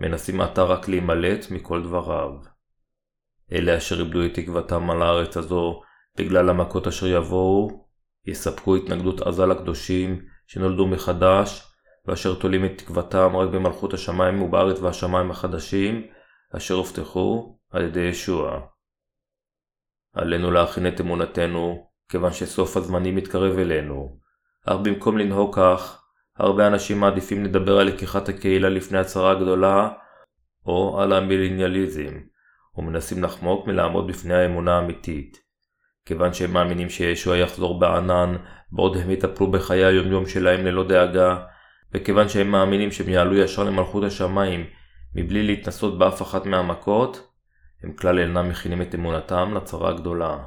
מנסים 0.00 0.40
עתה 0.40 0.62
רק 0.62 0.88
להימלט 0.88 1.50
מכל 1.50 1.82
דבריו. 1.82 2.30
אלה 3.52 3.76
אשר 3.76 4.00
איבדו 4.00 4.24
את 4.24 4.34
תקוותם 4.34 4.90
על 4.90 5.02
הארץ 5.02 5.36
הזו 5.36 5.80
בגלל 6.18 6.50
המכות 6.50 6.86
אשר 6.86 7.06
יבואו, 7.06 7.86
יספקו 8.26 8.76
התנגדות 8.76 9.20
עזה 9.20 9.46
לקדושים 9.46 10.22
שנולדו 10.46 10.86
מחדש, 10.86 11.73
ואשר 12.06 12.34
תולים 12.34 12.64
את 12.64 12.78
תקוותם 12.78 13.36
רק 13.36 13.48
במלכות 13.48 13.94
השמיים 13.94 14.42
ובארץ 14.42 14.80
והשמיים 14.80 15.30
החדשים, 15.30 16.06
אשר 16.56 16.74
הובטחו 16.74 17.58
על 17.70 17.82
ידי 17.82 18.00
ישוע. 18.00 18.60
עלינו 20.12 20.50
להכין 20.50 20.86
את 20.86 21.00
אמונתנו, 21.00 21.88
כיוון 22.08 22.32
שסוף 22.32 22.76
הזמנים 22.76 23.16
מתקרב 23.16 23.58
אלינו. 23.58 24.18
אך 24.66 24.76
במקום 24.76 25.18
לנהוג 25.18 25.56
כך, 25.56 26.02
הרבה 26.36 26.66
אנשים 26.66 27.00
מעדיפים 27.00 27.44
לדבר 27.44 27.78
על 27.78 27.86
לקיחת 27.86 28.28
הקהילה 28.28 28.68
לפני 28.68 28.98
הצהרה 28.98 29.30
הגדולה, 29.30 29.88
או 30.66 31.00
על 31.00 31.12
המילניאליזם, 31.12 32.20
ומנסים 32.76 33.22
לחמוק 33.22 33.66
מלעמוד 33.66 34.06
בפני 34.06 34.34
האמונה 34.34 34.76
האמיתית. 34.76 35.38
כיוון 36.06 36.32
שהם 36.32 36.52
מאמינים 36.52 36.90
שישוע 36.90 37.36
יחזור 37.36 37.80
בענן, 37.80 38.36
בעוד 38.72 38.96
הם 38.96 39.10
יטפלו 39.10 39.50
בחיי 39.50 39.84
היומיום 39.84 40.26
שלהם 40.26 40.66
ללא 40.66 40.88
דאגה, 40.88 41.44
וכיוון 41.94 42.28
שהם 42.28 42.50
מאמינים 42.50 42.92
שהם 42.92 43.08
יעלו 43.08 43.36
ישר 43.36 43.64
למלכות 43.64 44.04
השמיים 44.04 44.66
מבלי 45.14 45.42
להתנסות 45.42 45.98
באף 45.98 46.22
אחת 46.22 46.46
מהמכות, 46.46 47.30
הם 47.82 47.92
כלל 47.92 48.18
אינם 48.18 48.48
מכינים 48.48 48.82
את 48.82 48.94
אמונתם 48.94 49.54
לצרה 49.54 49.90
הגדולה. 49.90 50.38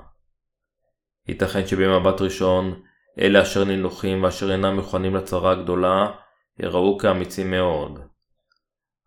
ייתכן 1.28 1.68
שבמבט 1.68 2.22
ראשון, 2.22 2.82
אלה 3.20 3.42
אשר 3.42 3.64
נינוחים 3.64 4.24
ואשר 4.24 4.52
אינם 4.52 4.76
מוכנים 4.76 5.16
לצרה 5.16 5.52
הגדולה, 5.52 6.12
יראו 6.60 6.98
כאמיצים 6.98 7.52
מאוד. 7.52 8.00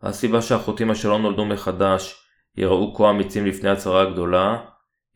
הסיבה 0.03 0.43
שהחוטאים 0.43 0.91
אשר 0.91 1.09
לא 1.09 1.19
נולדו 1.19 1.45
מחדש 1.45 2.27
יראו 2.57 2.95
כה 2.95 3.11
אמיצים 3.11 3.47
לפני 3.47 3.71
הצרה 3.71 4.03
הגדולה, 4.03 4.57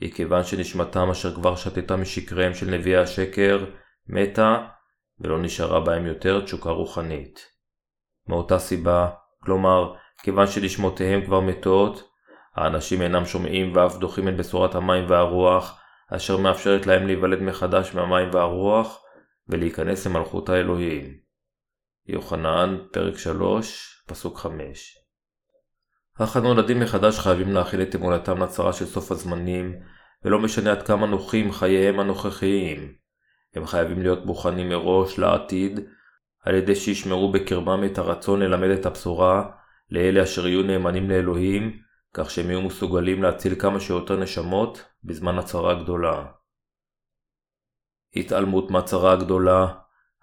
היא 0.00 0.12
כיוון 0.12 0.44
שנשמתם 0.44 1.10
אשר 1.10 1.34
כבר 1.34 1.56
שתתה 1.56 1.96
משקריהם 1.96 2.54
של 2.54 2.70
נביאי 2.70 2.96
השקר, 2.96 3.64
מתה, 4.08 4.66
ולא 5.20 5.42
נשארה 5.42 5.80
בהם 5.80 6.06
יותר 6.06 6.40
תשוקה 6.40 6.70
רוחנית. 6.70 7.46
מאותה 8.28 8.58
סיבה, 8.58 9.10
כלומר, 9.44 9.94
כיוון 10.22 10.46
שנשמותיהם 10.46 11.24
כבר 11.24 11.40
מתות, 11.40 12.10
האנשים 12.54 13.02
אינם 13.02 13.24
שומעים 13.24 13.76
ואף 13.76 13.96
דוחים 13.96 14.28
את 14.28 14.36
בשורת 14.36 14.74
המים 14.74 15.10
והרוח, 15.10 15.80
אשר 16.10 16.36
מאפשרת 16.36 16.86
להם 16.86 17.06
להיוולד 17.06 17.42
מחדש 17.42 17.94
מהמים 17.94 18.28
והרוח, 18.32 19.04
ולהיכנס 19.48 20.06
למלכות 20.06 20.48
האלוהים. 20.48 21.18
יוחנן, 22.06 22.78
פרק 22.92 23.18
3, 23.18 24.04
פסוק 24.06 24.38
5 24.38 25.04
אך 26.18 26.36
הנולדים 26.36 26.80
מחדש 26.80 27.18
חייבים 27.18 27.52
להכיל 27.52 27.82
את 27.82 27.94
אמונתם 27.94 28.42
לצרה 28.42 28.72
של 28.72 28.86
סוף 28.86 29.12
הזמנים, 29.12 29.74
ולא 30.24 30.38
משנה 30.38 30.72
עד 30.72 30.82
כמה 30.82 31.06
נוחים 31.06 31.52
חייהם 31.52 32.00
הנוכחיים. 32.00 32.94
הם 33.54 33.66
חייבים 33.66 34.02
להיות 34.02 34.26
מוכנים 34.26 34.68
מראש 34.68 35.18
לעתיד, 35.18 35.80
על 36.40 36.54
ידי 36.54 36.76
שישמרו 36.76 37.32
בקרבם 37.32 37.84
את 37.84 37.98
הרצון 37.98 38.40
ללמד 38.40 38.68
את 38.68 38.86
הבשורה 38.86 39.50
לאלה 39.90 40.22
אשר 40.22 40.46
יהיו 40.46 40.62
נאמנים 40.62 41.10
לאלוהים, 41.10 41.78
כך 42.14 42.30
שהם 42.30 42.50
יהיו 42.50 42.62
מסוגלים 42.62 43.22
להציל 43.22 43.54
כמה 43.60 43.80
שיותר 43.80 44.16
נשמות 44.16 44.84
בזמן 45.04 45.38
הצרה 45.38 45.72
הגדולה. 45.72 46.26
התעלמות 48.16 48.70
מהצרה 48.70 49.12
הגדולה, 49.12 49.66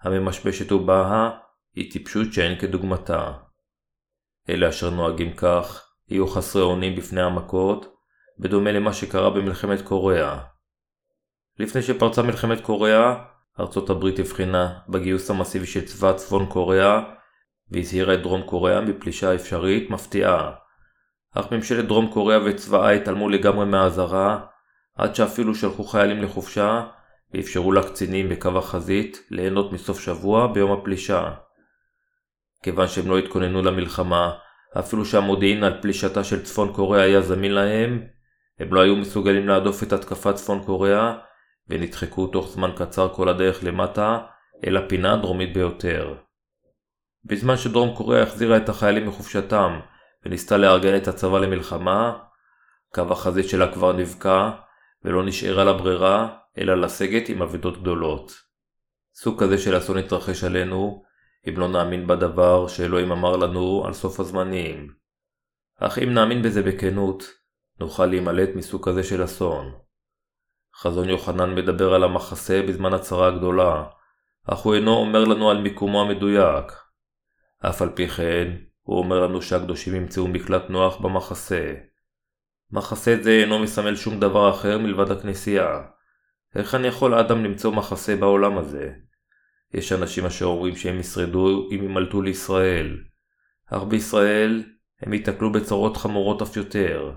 הממשמשת 0.02 0.72
ובאה, 0.72 1.30
היא 1.74 1.92
טיפשות 1.92 2.32
שאין 2.32 2.58
כדוגמתה. 2.58 3.32
אלה 4.48 4.68
אשר 4.68 4.90
נוהגים 4.90 5.36
כך, 5.36 5.88
יהיו 6.08 6.28
חסרי 6.28 6.62
אונים 6.62 6.96
בפני 6.96 7.22
המכות, 7.22 7.94
בדומה 8.38 8.72
למה 8.72 8.92
שקרה 8.92 9.30
במלחמת 9.30 9.82
קוריאה. 9.82 10.38
לפני 11.58 11.82
שפרצה 11.82 12.22
מלחמת 12.22 12.60
קוריאה, 12.60 13.14
ארצות 13.60 13.90
הברית 13.90 14.18
הבחינה 14.18 14.78
בגיוס 14.88 15.30
המסיבי 15.30 15.66
של 15.66 15.84
צבא 15.84 16.12
צפון 16.12 16.46
קוריאה, 16.46 17.00
והזהירה 17.70 18.14
את 18.14 18.22
דרום 18.22 18.42
קוריאה 18.42 18.80
מפלישה 18.80 19.34
אפשרית 19.34 19.90
מפתיעה. 19.90 20.52
אך 21.34 21.52
ממשלת 21.52 21.86
דרום 21.86 22.10
קוריאה 22.12 22.38
וצבאה 22.44 22.90
התעלמו 22.90 23.28
לגמרי 23.28 23.66
מהאזהרה, 23.66 24.40
עד 24.96 25.14
שאפילו 25.14 25.54
שלחו 25.54 25.84
חיילים 25.84 26.22
לחופשה, 26.22 26.86
ואפשרו 27.34 27.72
לקצינים 27.72 28.28
בקו 28.28 28.58
החזית 28.58 29.26
ליהנות 29.30 29.72
מסוף 29.72 30.00
שבוע 30.00 30.46
ביום 30.46 30.72
הפלישה. 30.72 31.30
כיוון 32.62 32.88
שהם 32.88 33.08
לא 33.08 33.18
התכוננו 33.18 33.62
למלחמה, 33.62 34.32
אפילו 34.78 35.04
שהמודיעין 35.04 35.64
על 35.64 35.82
פלישתה 35.82 36.24
של 36.24 36.42
צפון 36.42 36.72
קוריאה 36.72 37.04
היה 37.04 37.20
זמין 37.20 37.52
להם, 37.52 38.02
הם 38.58 38.74
לא 38.74 38.80
היו 38.80 38.96
מסוגלים 38.96 39.48
להדוף 39.48 39.82
את 39.82 39.92
התקפת 39.92 40.34
צפון 40.34 40.62
קוריאה, 40.64 41.14
ונדחקו 41.68 42.26
תוך 42.26 42.48
זמן 42.48 42.70
קצר 42.76 43.14
כל 43.14 43.28
הדרך 43.28 43.64
למטה, 43.64 44.18
אל 44.66 44.76
הפינה 44.76 45.12
הדרומית 45.12 45.54
ביותר. 45.54 46.14
בזמן 47.24 47.56
שדרום 47.56 47.96
קוריאה 47.96 48.22
החזירה 48.22 48.56
את 48.56 48.68
החיילים 48.68 49.08
מחופשתם, 49.08 49.80
וניסתה 50.24 50.56
לארגן 50.56 50.96
את 50.96 51.08
הצבא 51.08 51.38
למלחמה, 51.38 52.18
קו 52.94 53.02
החזית 53.10 53.48
שלה 53.48 53.72
כבר 53.72 53.92
נבקע, 53.92 54.50
ולא 55.04 55.26
נשארה 55.26 55.64
לה 55.64 55.72
ברירה, 55.72 56.36
אלא 56.58 56.74
לסגת 56.74 57.28
עם 57.28 57.42
אבדות 57.42 57.80
גדולות. 57.80 58.32
סוג 59.14 59.42
כזה 59.42 59.58
של 59.58 59.78
אסון 59.78 59.98
התרחש 59.98 60.44
עלינו, 60.44 61.02
אם 61.48 61.54
לא 61.56 61.68
נאמין 61.68 62.06
בדבר 62.06 62.68
שאלוהים 62.68 63.12
אמר 63.12 63.36
לנו 63.36 63.82
על 63.86 63.92
סוף 63.92 64.20
הזמנים. 64.20 64.88
אך 65.80 65.98
אם 65.98 66.14
נאמין 66.14 66.42
בזה 66.42 66.62
בכנות, 66.62 67.24
נוכל 67.80 68.06
להימלט 68.06 68.48
מסוג 68.54 68.88
כזה 68.88 69.02
של 69.02 69.24
אסון. 69.24 69.72
חזון 70.76 71.08
יוחנן 71.08 71.54
מדבר 71.54 71.94
על 71.94 72.04
המחסה 72.04 72.62
בזמן 72.68 72.92
הצרה 72.92 73.28
הגדולה, 73.28 73.84
אך 74.46 74.58
הוא 74.58 74.74
אינו 74.74 74.96
אומר 74.96 75.24
לנו 75.24 75.50
על 75.50 75.60
מיקומו 75.60 76.02
המדויק. 76.02 76.72
אף 77.58 77.82
על 77.82 77.90
פי 77.94 78.08
כן, 78.08 78.56
הוא 78.82 78.98
אומר 78.98 79.20
לנו 79.20 79.42
שהקדושים 79.42 79.94
ימצאו 79.94 80.28
מקלט 80.28 80.70
נוח 80.70 80.96
במחסה. 80.96 81.74
מחסה 82.70 83.16
זה 83.22 83.30
אינו 83.30 83.58
מסמל 83.58 83.96
שום 83.96 84.20
דבר 84.20 84.50
אחר 84.50 84.78
מלבד 84.78 85.10
הכנסייה. 85.10 85.82
אני 86.74 86.86
יכול 86.86 87.14
אדם 87.14 87.44
למצוא 87.44 87.72
מחסה 87.72 88.16
בעולם 88.16 88.58
הזה? 88.58 88.92
יש 89.74 89.92
אנשים 89.92 90.26
אשר 90.26 90.44
אומרים 90.44 90.76
שהם 90.76 91.00
ישרדו 91.00 91.68
אם 91.70 91.84
ימלטו 91.84 92.22
לישראל, 92.22 92.96
אך 93.66 93.82
בישראל 93.82 94.64
הם 95.00 95.12
ייתקלו 95.12 95.52
בצרות 95.52 95.96
חמורות 95.96 96.42
אף 96.42 96.56
יותר. 96.56 97.12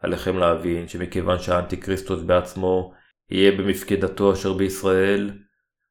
עליכם 0.00 0.38
להבין 0.38 0.88
שמכיוון 0.88 1.38
שהאנטי-כריסטוס 1.38 2.22
בעצמו 2.22 2.94
יהיה 3.30 3.52
במפקדתו 3.52 4.32
אשר 4.32 4.52
בישראל, 4.52 5.30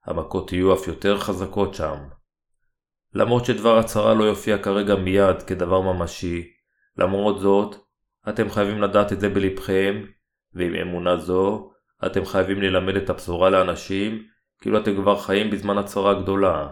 המכות 0.06 0.52
יהיו 0.52 0.74
אף 0.74 0.88
יותר 0.88 1.20
חזקות 1.20 1.74
שם. 1.74 1.98
למרות 3.14 3.46
שדבר 3.46 3.78
הצהרה 3.78 4.14
לא 4.14 4.24
יופיע 4.24 4.58
כרגע 4.58 4.96
מיד 4.96 5.44
כדבר 5.44 5.82
ממשי, 5.82 6.52
למרות 6.98 7.40
זאת, 7.40 7.76
אתם 8.30 8.50
חייבים 8.50 8.82
לדעת 8.82 9.14
את 9.14 9.20
זה 9.20 9.30
בלבכם, 9.30 10.04
ועם 10.54 10.76
אמונה 10.76 11.18
זו, 11.18 11.72
אתם 12.06 12.26
חייבים 12.26 12.62
ללמד 12.62 12.96
את 12.96 13.10
הבשורה 13.10 13.50
לאנשים 13.50 14.24
כאילו 14.62 14.80
אתם 14.80 14.96
כבר 14.96 15.20
חיים 15.20 15.50
בזמן 15.50 15.78
הצהרה 15.78 16.22
גדולה. 16.22 16.68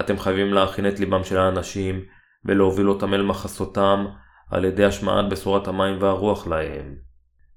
אתם 0.00 0.18
חייבים 0.18 0.54
להכין 0.54 0.88
את 0.88 1.00
ליבם 1.00 1.24
של 1.24 1.38
האנשים 1.38 2.04
ולהוביל 2.44 2.88
אותם 2.88 3.14
אל 3.14 3.22
מחסותם 3.22 4.06
על 4.52 4.64
ידי 4.64 4.84
השמעת 4.84 5.28
בשורת 5.28 5.68
המים 5.68 5.96
והרוח 6.00 6.46
להם. 6.46 6.96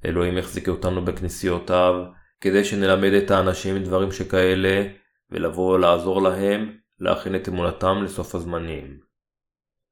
אלוהים 0.06 0.38
יחזיק 0.38 0.70
אותנו 0.70 1.06
בכנסיותיו, 1.06 1.94
כדי 2.42 2.64
שנלמד 2.64 3.14
את 3.14 3.32
האנשים 3.32 3.84
דברים 3.84 4.12
שכאלה, 4.12 4.88
ולבוא 5.32 5.80
לעזור 5.80 6.22
להם 6.22 6.72
להכין 7.00 7.36
את 7.36 7.50
אמונתם 7.50 8.04
לסוף 8.04 8.36
הזמנים. 8.36 8.98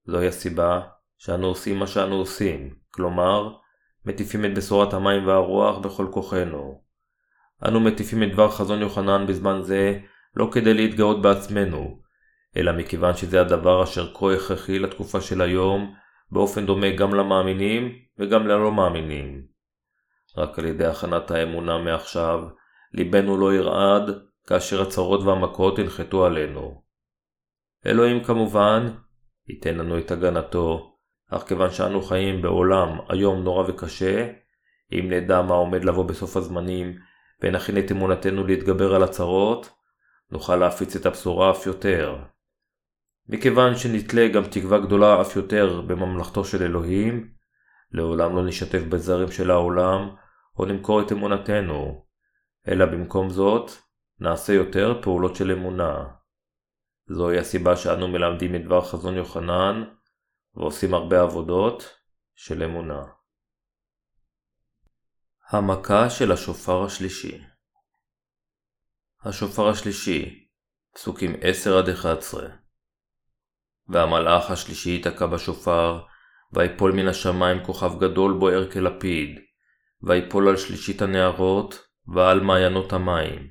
זוהי 0.05 0.27
הסיבה 0.27 0.81
שאנו 1.17 1.47
עושים 1.47 1.79
מה 1.79 1.87
שאנו 1.87 2.15
עושים, 2.15 2.75
כלומר, 2.91 3.53
מטיפים 4.05 4.45
את 4.45 4.53
בשורת 4.55 4.93
המים 4.93 5.27
והרוח 5.27 5.77
בכל 5.77 6.07
כוחנו. 6.11 6.81
אנו 7.65 7.79
מטיפים 7.79 8.23
את 8.23 8.31
דבר 8.31 8.51
חזון 8.51 8.81
יוחנן 8.81 9.25
בזמן 9.27 9.61
זה 9.61 9.99
לא 10.35 10.49
כדי 10.51 10.73
להתגאות 10.73 11.21
בעצמנו, 11.21 11.99
אלא 12.57 12.71
מכיוון 12.71 13.15
שזה 13.15 13.41
הדבר 13.41 13.83
אשר 13.83 14.13
כה 14.13 14.33
הכרחי 14.33 14.79
לתקופה 14.79 15.21
של 15.21 15.41
היום, 15.41 16.02
באופן 16.33 16.65
דומה 16.65 16.91
גם 16.95 17.13
למאמינים 17.13 17.95
וגם 18.19 18.47
ללא 18.47 18.71
מאמינים. 18.71 19.45
רק 20.37 20.59
על 20.59 20.65
ידי 20.65 20.85
הכנת 20.85 21.31
האמונה 21.31 21.77
מעכשיו, 21.77 22.43
ליבנו 22.93 23.37
לא 23.37 23.53
ירעד 23.53 24.03
כאשר 24.47 24.81
הצרות 24.81 25.21
והמכות 25.21 25.79
ינחתו 25.79 26.25
עלינו. 26.25 26.83
אלוהים 27.85 28.23
כמובן 28.23 28.87
ייתן 29.49 29.77
לנו 29.77 29.99
את 29.99 30.11
הגנתו, 30.11 30.97
אך 31.29 31.47
כיוון 31.47 31.71
שאנו 31.71 32.01
חיים 32.01 32.41
בעולם 32.41 32.89
היום 33.09 33.43
נורא 33.43 33.69
וקשה, 33.69 34.29
אם 34.91 35.09
נדע 35.09 35.41
מה 35.41 35.53
עומד 35.53 35.85
לבוא 35.85 36.05
בסוף 36.05 36.37
הזמנים 36.37 36.95
ונכין 37.41 37.77
את 37.77 37.91
אמונתנו 37.91 38.47
להתגבר 38.47 38.95
על 38.95 39.03
הצרות, 39.03 39.69
נוכל 40.31 40.55
להפיץ 40.55 40.95
את 40.95 41.05
הבשורה 41.05 41.51
אף 41.51 41.65
יותר. 41.65 42.23
מכיוון 43.29 43.75
שנתלה 43.75 44.27
גם 44.27 44.43
תקווה 44.51 44.79
גדולה 44.79 45.21
אף 45.21 45.35
יותר 45.35 45.81
בממלכתו 45.81 46.45
של 46.45 46.63
אלוהים, 46.63 47.33
לעולם 47.91 48.35
לא 48.35 48.45
נשתף 48.45 48.81
בזרים 48.89 49.31
של 49.31 49.51
העולם, 49.51 50.15
או 50.59 50.65
נמכור 50.65 51.01
את 51.01 51.11
אמונתנו, 51.11 52.05
אלא 52.67 52.85
במקום 52.85 53.29
זאת, 53.29 53.71
נעשה 54.19 54.53
יותר 54.53 54.99
פעולות 55.01 55.35
של 55.35 55.51
אמונה. 55.51 56.03
זוהי 57.07 57.37
הסיבה 57.37 57.75
שאנו 57.75 58.07
מלמדים 58.07 58.55
את 58.55 58.65
דבר 58.65 58.81
חזון 58.81 59.17
יוחנן, 59.17 59.83
ועושים 60.55 60.93
הרבה 60.93 61.21
עבודות 61.21 61.97
של 62.35 62.63
אמונה. 62.63 63.03
המכה 65.49 66.09
של 66.09 66.31
השופר 66.31 66.83
השלישי 66.83 67.43
השופר 69.25 69.69
השלישי, 69.69 70.47
פסוקים 70.93 71.35
10-11 71.35 72.62
והמלאך 73.89 74.51
השלישי 74.51 74.89
ייתקע 74.89 75.25
בשופר, 75.25 75.99
ויפול 76.53 76.91
מן 76.91 77.07
השמיים 77.07 77.63
כוכב 77.63 77.99
גדול 77.99 78.33
בוער 78.33 78.71
כלפיד, 78.71 79.39
ויפול 80.01 80.47
על 80.47 80.57
שלישית 80.57 81.01
הנערות, 81.01 81.87
ועל 82.07 82.39
מעיינות 82.39 82.93
המים. 82.93 83.47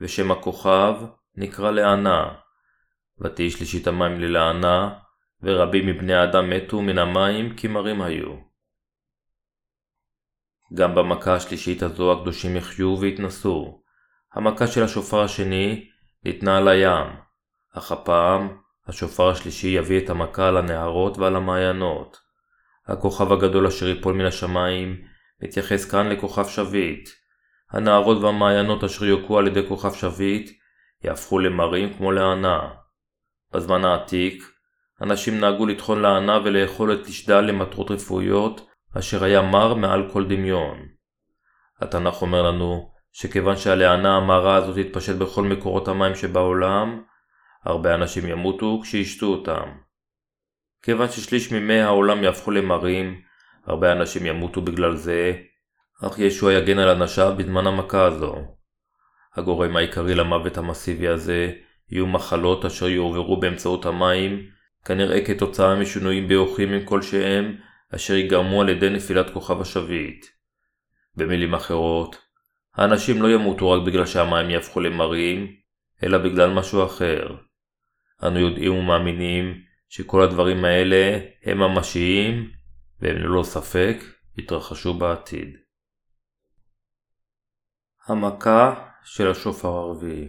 ושם 0.00 0.32
הכוכב 0.32 0.94
נקרא 1.36 1.70
לענה. 1.70 2.34
ותהי 3.18 3.50
שלישית 3.50 3.86
המים 3.86 4.20
ללענה, 4.20 4.94
ורבים 5.42 5.86
מבני 5.86 6.14
האדם 6.14 6.50
מתו 6.50 6.82
מן 6.82 6.98
המים 6.98 7.56
כי 7.56 7.68
מרים 7.68 8.02
היו. 8.02 8.36
גם 10.74 10.94
במכה 10.94 11.34
השלישית 11.34 11.82
הזו 11.82 12.12
הקדושים 12.12 12.56
יחיו 12.56 12.96
והתנסו. 13.00 13.82
המכה 14.32 14.66
של 14.66 14.82
השופר 14.82 15.20
השני 15.20 15.88
ניתנה 16.24 16.58
על 16.58 16.68
הים, 16.68 17.06
אך 17.72 17.92
הפעם 17.92 18.58
השופר 18.86 19.28
השלישי 19.28 19.68
יביא 19.68 20.04
את 20.04 20.10
המכה 20.10 20.48
על 20.48 20.56
הנהרות 20.56 21.18
ועל 21.18 21.36
המעיינות. 21.36 22.16
הכוכב 22.86 23.32
הגדול 23.32 23.66
אשר 23.66 23.88
ייפול 23.88 24.14
מן 24.14 24.24
השמיים 24.24 24.96
מתייחס 25.42 25.90
כאן 25.90 26.08
לכוכב 26.08 26.48
שביט. 26.48 27.08
הנהרות 27.70 28.22
והמעיינות 28.22 28.84
אשר 28.84 29.04
יוקעו 29.04 29.38
על 29.38 29.46
ידי 29.46 29.68
כוכב 29.68 29.94
שביט 29.94 30.50
יהפכו 31.04 31.38
למרים 31.38 31.94
כמו 31.94 32.12
לענה. 32.12 32.70
בזמן 33.52 33.84
העתיק, 33.84 34.44
אנשים 35.02 35.40
נהגו 35.40 35.66
לטחון 35.66 36.02
לענה 36.02 36.38
ולאכול 36.44 36.92
את 36.92 37.08
לשדה 37.08 37.40
למטרות 37.40 37.90
רפואיות, 37.90 38.66
אשר 38.98 39.24
היה 39.24 39.42
מר 39.42 39.74
מעל 39.74 40.10
כל 40.12 40.24
דמיון. 40.24 40.78
התנ"ך 41.80 42.22
אומר 42.22 42.42
לנו 42.42 42.92
שכיוון 43.12 43.56
שהלענה 43.56 44.16
המרה 44.16 44.56
הזאת 44.56 44.78
תתפשט 44.78 45.16
בכל 45.16 45.42
מקורות 45.42 45.88
המים 45.88 46.14
שבעולם, 46.14 47.02
הרבה 47.64 47.94
אנשים 47.94 48.28
ימותו 48.28 48.80
כשישתו 48.82 49.26
אותם. 49.26 49.68
כיוון 50.82 51.08
ששליש 51.08 51.52
ממי 51.52 51.80
העולם 51.80 52.22
יהפכו 52.22 52.50
למרים, 52.50 53.20
הרבה 53.66 53.92
אנשים 53.92 54.26
ימותו 54.26 54.60
בגלל 54.60 54.96
זה, 54.96 55.32
אך 56.02 56.18
ישוע 56.18 56.52
יגן 56.52 56.78
על 56.78 56.88
אנשיו 56.88 57.34
בזמן 57.36 57.66
המכה 57.66 58.04
הזו. 58.04 58.34
הגורם 59.34 59.76
העיקרי 59.76 60.14
למוות 60.14 60.58
המסיבי 60.58 61.08
הזה 61.08 61.52
יהיו 61.90 62.06
מחלות 62.06 62.64
אשר 62.64 62.88
יועברו 62.88 63.40
באמצעות 63.40 63.86
המים, 63.86 64.46
כנראה 64.84 65.24
כתוצאה 65.24 65.74
משינויים 65.74 66.28
ביוכימיים 66.28 66.86
כלשהם, 66.86 67.56
אשר 67.94 68.14
ייגרמו 68.14 68.60
על 68.60 68.68
ידי 68.68 68.90
נפילת 68.90 69.30
כוכב 69.30 69.60
השביט. 69.60 70.26
במילים 71.16 71.54
אחרות, 71.54 72.16
האנשים 72.74 73.22
לא 73.22 73.28
ימותו 73.28 73.70
רק 73.70 73.86
בגלל 73.86 74.06
שהמים 74.06 74.50
יהפכו 74.50 74.80
למרים, 74.80 75.46
אלא 76.02 76.18
בגלל 76.18 76.50
משהו 76.50 76.84
אחר. 76.84 77.36
אנו 78.26 78.38
יודעים 78.38 78.74
ומאמינים 78.74 79.62
שכל 79.88 80.22
הדברים 80.22 80.64
האלה 80.64 81.18
הם 81.42 81.58
ממשיים 81.58 82.50
והם 83.00 83.16
ללא 83.16 83.42
ספק 83.42 83.96
יתרחשו 84.38 84.94
בעתיד. 84.94 85.56
המכה 88.08 88.88
של 89.04 89.30
השופר 89.30 89.68
הרביעי 89.68 90.28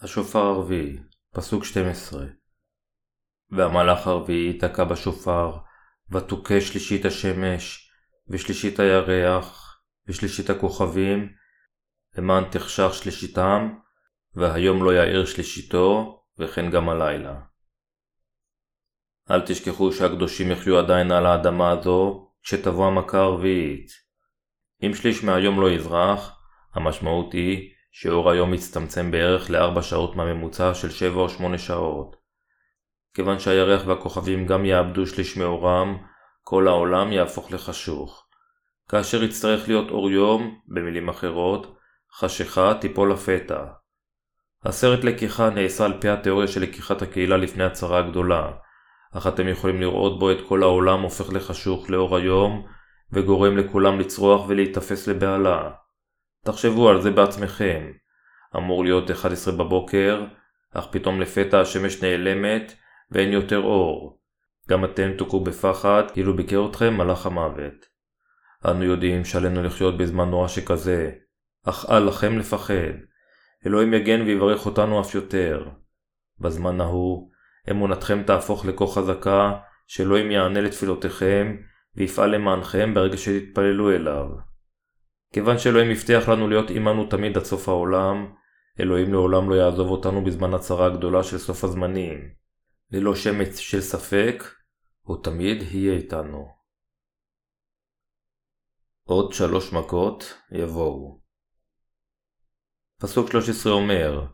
השופר 0.00 0.38
הרביעי, 0.38 0.98
פסוק 1.34 1.64
12 1.64 2.24
והמלאך 3.50 4.06
הרביעי 4.06 4.46
ייתקע 4.46 4.84
בשופר, 4.84 5.56
ותוכה 6.10 6.60
שלישית 6.60 7.04
השמש, 7.04 7.90
ושלישית 8.28 8.80
הירח, 8.80 9.80
ושלישית 10.08 10.50
הכוכבים, 10.50 11.32
למען 12.18 12.44
תחשך 12.50 12.94
שלישיתם, 12.94 13.74
והיום 14.34 14.84
לא 14.84 14.94
יאיר 14.94 15.24
שלישיתו, 15.24 16.17
וכן 16.38 16.70
גם 16.70 16.88
הלילה. 16.88 17.34
אל 19.30 19.40
תשכחו 19.40 19.92
שהקדושים 19.92 20.50
יחיו 20.50 20.78
עדיין 20.78 21.10
על 21.10 21.26
האדמה 21.26 21.70
הזו 21.70 22.30
כשתבוא 22.42 22.86
המכה 22.86 23.18
הרביעית. 23.18 23.90
אם 24.82 24.94
שליש 24.94 25.24
מהיום 25.24 25.60
לא 25.60 25.70
יזרח, 25.70 26.40
המשמעות 26.74 27.32
היא 27.32 27.70
שאור 27.92 28.30
היום 28.30 28.54
יצטמצם 28.54 29.10
בערך 29.10 29.50
לארבע 29.50 29.82
שעות 29.82 30.16
מהממוצע 30.16 30.74
של 30.74 30.90
שבע 30.90 31.20
או 31.20 31.28
שמונה 31.28 31.58
שעות. 31.58 32.16
כיוון 33.14 33.38
שהירח 33.38 33.82
והכוכבים 33.86 34.46
גם 34.46 34.64
יאבדו 34.64 35.06
שליש 35.06 35.36
מאורם, 35.36 35.98
כל 36.42 36.68
העולם 36.68 37.12
יהפוך 37.12 37.52
לחשוך. 37.52 38.26
כאשר 38.88 39.22
יצטרך 39.22 39.68
להיות 39.68 39.90
אור 39.90 40.10
יום, 40.10 40.60
במילים 40.68 41.08
אחרות, 41.08 41.78
חשיכה 42.12 42.74
תיפול 42.80 43.12
לפתע. 43.12 43.64
הסרט 44.64 45.04
לקיחה 45.04 45.50
נעשה 45.50 45.84
על 45.84 46.00
פי 46.00 46.08
התיאוריה 46.08 46.48
של 46.48 46.62
לקיחת 46.62 47.02
הקהילה 47.02 47.36
לפני 47.36 47.64
הצהרה 47.64 47.98
הגדולה, 47.98 48.50
אך 49.12 49.26
אתם 49.26 49.48
יכולים 49.48 49.80
לראות 49.80 50.18
בו 50.18 50.32
את 50.32 50.38
כל 50.48 50.62
העולם 50.62 51.00
הופך 51.00 51.32
לחשוך 51.32 51.90
לאור 51.90 52.16
היום, 52.16 52.66
וגורם 53.12 53.56
לכולם 53.56 54.00
לצרוח 54.00 54.48
ולהיתפס 54.48 55.08
לבהלה. 55.08 55.70
תחשבו 56.44 56.88
על 56.88 57.00
זה 57.00 57.10
בעצמכם. 57.10 57.90
אמור 58.56 58.84
להיות 58.84 59.10
11 59.10 59.54
בבוקר, 59.54 60.24
אך 60.74 60.86
פתאום 60.90 61.20
לפתע 61.20 61.60
השמש 61.60 62.02
נעלמת, 62.02 62.74
ואין 63.10 63.32
יותר 63.32 63.58
אור. 63.58 64.20
גם 64.68 64.84
אתם 64.84 65.10
תוכו 65.18 65.40
בפחד, 65.40 66.02
כאילו 66.12 66.36
ביקר 66.36 66.66
אתכם 66.70 66.94
מלאך 66.94 67.26
המוות. 67.26 67.86
אנו 68.70 68.84
יודעים 68.84 69.24
שעלינו 69.24 69.62
לחיות 69.62 69.96
בזמן 69.96 70.30
נורא 70.30 70.48
שכזה, 70.48 71.10
אך 71.66 71.90
אל 71.90 71.98
לכם 71.98 72.38
לפחד. 72.38 72.94
אלוהים 73.66 73.94
יגן 73.94 74.20
ויברך 74.22 74.66
אותנו 74.66 75.00
אף 75.00 75.14
יותר. 75.14 75.68
בזמן 76.38 76.80
ההוא, 76.80 77.30
אמונתכם 77.70 78.22
תהפוך 78.22 78.66
לכה 78.66 78.86
חזקה, 78.86 79.58
שאלוהים 79.86 80.30
יענה 80.30 80.60
לתפילותיכם, 80.60 81.56
ויפעל 81.96 82.34
למענכם 82.34 82.94
ברגע 82.94 83.16
שתתפללו 83.16 83.90
אליו. 83.90 84.26
כיוון 85.32 85.58
שאלוהים 85.58 85.90
הבטיח 85.90 86.28
לנו 86.28 86.48
להיות 86.48 86.70
עמנו 86.70 87.06
תמיד 87.06 87.36
עד 87.36 87.44
סוף 87.44 87.68
העולם, 87.68 88.32
אלוהים 88.80 89.12
לעולם 89.12 89.50
לא 89.50 89.54
יעזוב 89.54 89.88
אותנו 89.90 90.24
בזמן 90.24 90.54
הצרה 90.54 90.86
הגדולה 90.86 91.22
של 91.22 91.38
סוף 91.38 91.64
הזמנים. 91.64 92.30
ללא 92.92 93.14
שמץ 93.14 93.56
של 93.58 93.80
ספק, 93.80 94.44
הוא 95.00 95.24
תמיד 95.24 95.62
יהיה 95.62 95.94
איתנו. 95.94 96.48
עוד 99.04 99.32
שלוש 99.32 99.72
מכות 99.72 100.34
יבואו. 100.52 101.27
פסוק 103.00 103.30
13 103.30 103.72
אומר 103.72 104.24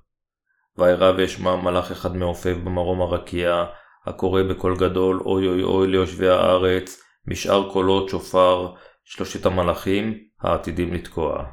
וירא 0.79 1.13
ואשמע 1.17 1.57
מלאך 1.57 1.91
אחד 1.91 2.17
מעופף 2.17 2.57
במרום 2.65 3.01
הרקיע, 3.03 3.65
הקורא 4.07 4.43
בקול 4.43 4.77
גדול 4.77 5.21
אוי 5.25 5.49
אוי 5.49 5.63
אוי 5.63 5.87
ליושבי 5.89 6.29
הארץ, 6.29 7.03
משאר 7.27 7.73
קולות 7.73 8.09
שופר, 8.09 8.73
שלושת 9.05 9.47
המלאכים 9.47 10.19
העתידים 10.41 10.95
לתקוע. 10.95 11.45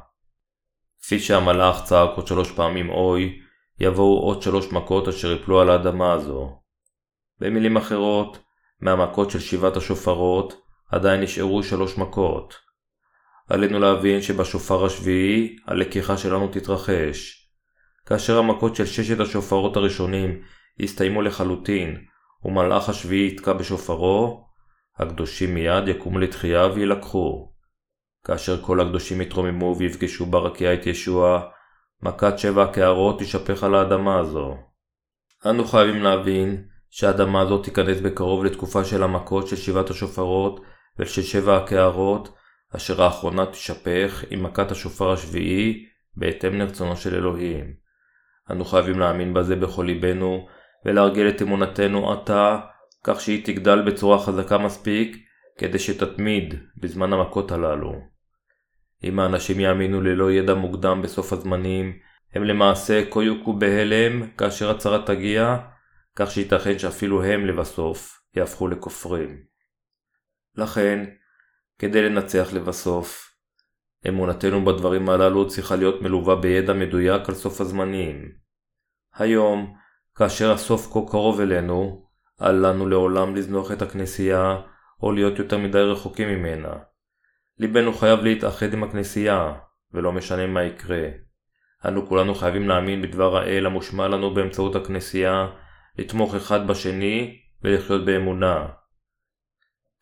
כפי 1.02 1.18
שהמלאך 1.18 1.84
צעק 1.84 2.10
עוד 2.16 2.26
שלוש 2.26 2.52
פעמים 2.52 2.90
אוי, 2.90 3.38
יבואו 3.80 4.20
עוד 4.20 4.42
שלוש 4.42 4.72
מכות 4.72 5.08
אשר 5.08 5.32
יפלו 5.32 5.60
על 5.60 5.70
האדמה 5.70 6.12
הזו. 6.12 6.60
במילים 7.38 7.76
אחרות, 7.76 8.38
מהמכות 8.80 9.30
של 9.30 9.40
שבעת 9.40 9.76
השופרות, 9.76 10.54
עדיין 10.90 11.20
נשארו 11.20 11.62
שלוש 11.62 11.98
מכות. 11.98 12.54
עלינו 13.52 13.78
להבין 13.78 14.22
שבשופר 14.22 14.84
השביעי, 14.84 15.56
הלקיחה 15.66 16.16
שלנו 16.16 16.48
תתרחש. 16.48 17.48
כאשר 18.06 18.38
המכות 18.38 18.76
של 18.76 18.86
ששת 18.86 19.20
השופרות 19.20 19.76
הראשונים 19.76 20.42
יסתיימו 20.78 21.22
לחלוטין, 21.22 21.96
ומלאך 22.44 22.88
השביעי 22.88 23.26
יתקע 23.26 23.52
בשופרו, 23.52 24.44
הקדושים 24.98 25.54
מיד 25.54 25.88
יקומו 25.88 26.18
לתחייה 26.18 26.66
וילקחו. 26.66 27.52
כאשר 28.26 28.62
כל 28.62 28.80
הקדושים 28.80 29.20
יתרוממו 29.20 29.76
ויפגשו 29.78 30.26
ברקיע 30.26 30.74
את 30.74 30.86
ישוע, 30.86 31.40
מכת 32.02 32.38
שבע 32.38 32.62
הקערות 32.62 33.20
תשפך 33.20 33.64
על 33.64 33.74
האדמה 33.74 34.18
הזו. 34.18 34.56
אנו 35.46 35.64
חייבים 35.64 36.02
להבין 36.02 36.64
שהאדמה 36.90 37.40
הזו 37.40 37.58
תיכנס 37.58 38.00
בקרוב 38.00 38.44
לתקופה 38.44 38.84
של 38.84 39.02
המכות 39.02 39.48
של 39.48 39.56
שבעת 39.56 39.90
השופרות 39.90 40.60
ושל 40.98 41.22
שבע 41.22 41.56
הקערות, 41.56 42.41
אשר 42.76 43.02
האחרונה 43.02 43.46
תשפך 43.46 44.24
עם 44.30 44.42
מכת 44.42 44.70
השופר 44.70 45.12
השביעי, 45.12 45.86
בהתאם 46.16 46.58
לרצונו 46.58 46.96
של 46.96 47.14
אלוהים. 47.14 47.74
אנו 48.50 48.64
חייבים 48.64 48.98
להאמין 48.98 49.34
בזה 49.34 49.56
בכל 49.56 49.82
ליבנו, 49.82 50.48
ולהרגל 50.84 51.28
את 51.28 51.42
אמונתנו 51.42 52.12
עתה, 52.12 52.60
כך 53.04 53.20
שהיא 53.20 53.44
תגדל 53.44 53.82
בצורה 53.82 54.18
חזקה 54.18 54.58
מספיק, 54.58 55.16
כדי 55.58 55.78
שתתמיד 55.78 56.54
בזמן 56.76 57.12
המכות 57.12 57.52
הללו. 57.52 57.92
אם 59.04 59.18
האנשים 59.18 59.60
יאמינו 59.60 60.00
ללא 60.00 60.32
ידע 60.32 60.54
מוקדם 60.54 61.02
בסוף 61.02 61.32
הזמנים, 61.32 61.98
הם 62.34 62.44
למעשה 62.44 63.02
כה 63.10 63.22
יוכו 63.22 63.52
בהלם 63.52 64.30
כאשר 64.38 64.70
הצהרה 64.70 65.06
תגיע, 65.06 65.56
כך 66.16 66.30
שייתכן 66.30 66.78
שאפילו 66.78 67.24
הם 67.24 67.46
לבסוף 67.46 68.22
יהפכו 68.36 68.68
לכופרים. 68.68 69.42
לכן, 70.56 71.04
כדי 71.82 72.02
לנצח 72.02 72.52
לבסוף, 72.52 73.34
אמונתנו 74.08 74.64
בדברים 74.64 75.08
הללו 75.08 75.48
צריכה 75.48 75.76
להיות 75.76 76.02
מלווה 76.02 76.36
בידע 76.36 76.72
מדויק 76.72 77.28
על 77.28 77.34
סוף 77.34 77.60
הזמנים. 77.60 78.32
היום, 79.14 79.74
כאשר 80.14 80.52
הסוף 80.52 80.92
כה 80.92 81.00
קרוב 81.10 81.40
אלינו, 81.40 82.06
אל 82.42 82.66
לנו 82.66 82.88
לעולם 82.88 83.36
לזנוח 83.36 83.72
את 83.72 83.82
הכנסייה, 83.82 84.56
או 85.02 85.12
להיות 85.12 85.38
יותר 85.38 85.58
מדי 85.58 85.78
רחוקים 85.78 86.28
ממנה. 86.28 86.72
ליבנו 87.58 87.92
חייב 87.92 88.20
להתאחד 88.20 88.72
עם 88.72 88.84
הכנסייה, 88.84 89.52
ולא 89.92 90.12
משנה 90.12 90.46
מה 90.46 90.62
יקרה. 90.62 91.08
אנו 91.88 92.06
כולנו 92.06 92.34
חייבים 92.34 92.68
להאמין 92.68 93.02
בדבר 93.02 93.36
האל 93.36 93.66
המושמע 93.66 94.08
לנו 94.08 94.34
באמצעות 94.34 94.76
הכנסייה, 94.76 95.46
לתמוך 95.98 96.34
אחד 96.34 96.66
בשני 96.68 97.40
ולחיות 97.62 98.04
באמונה. 98.04 98.68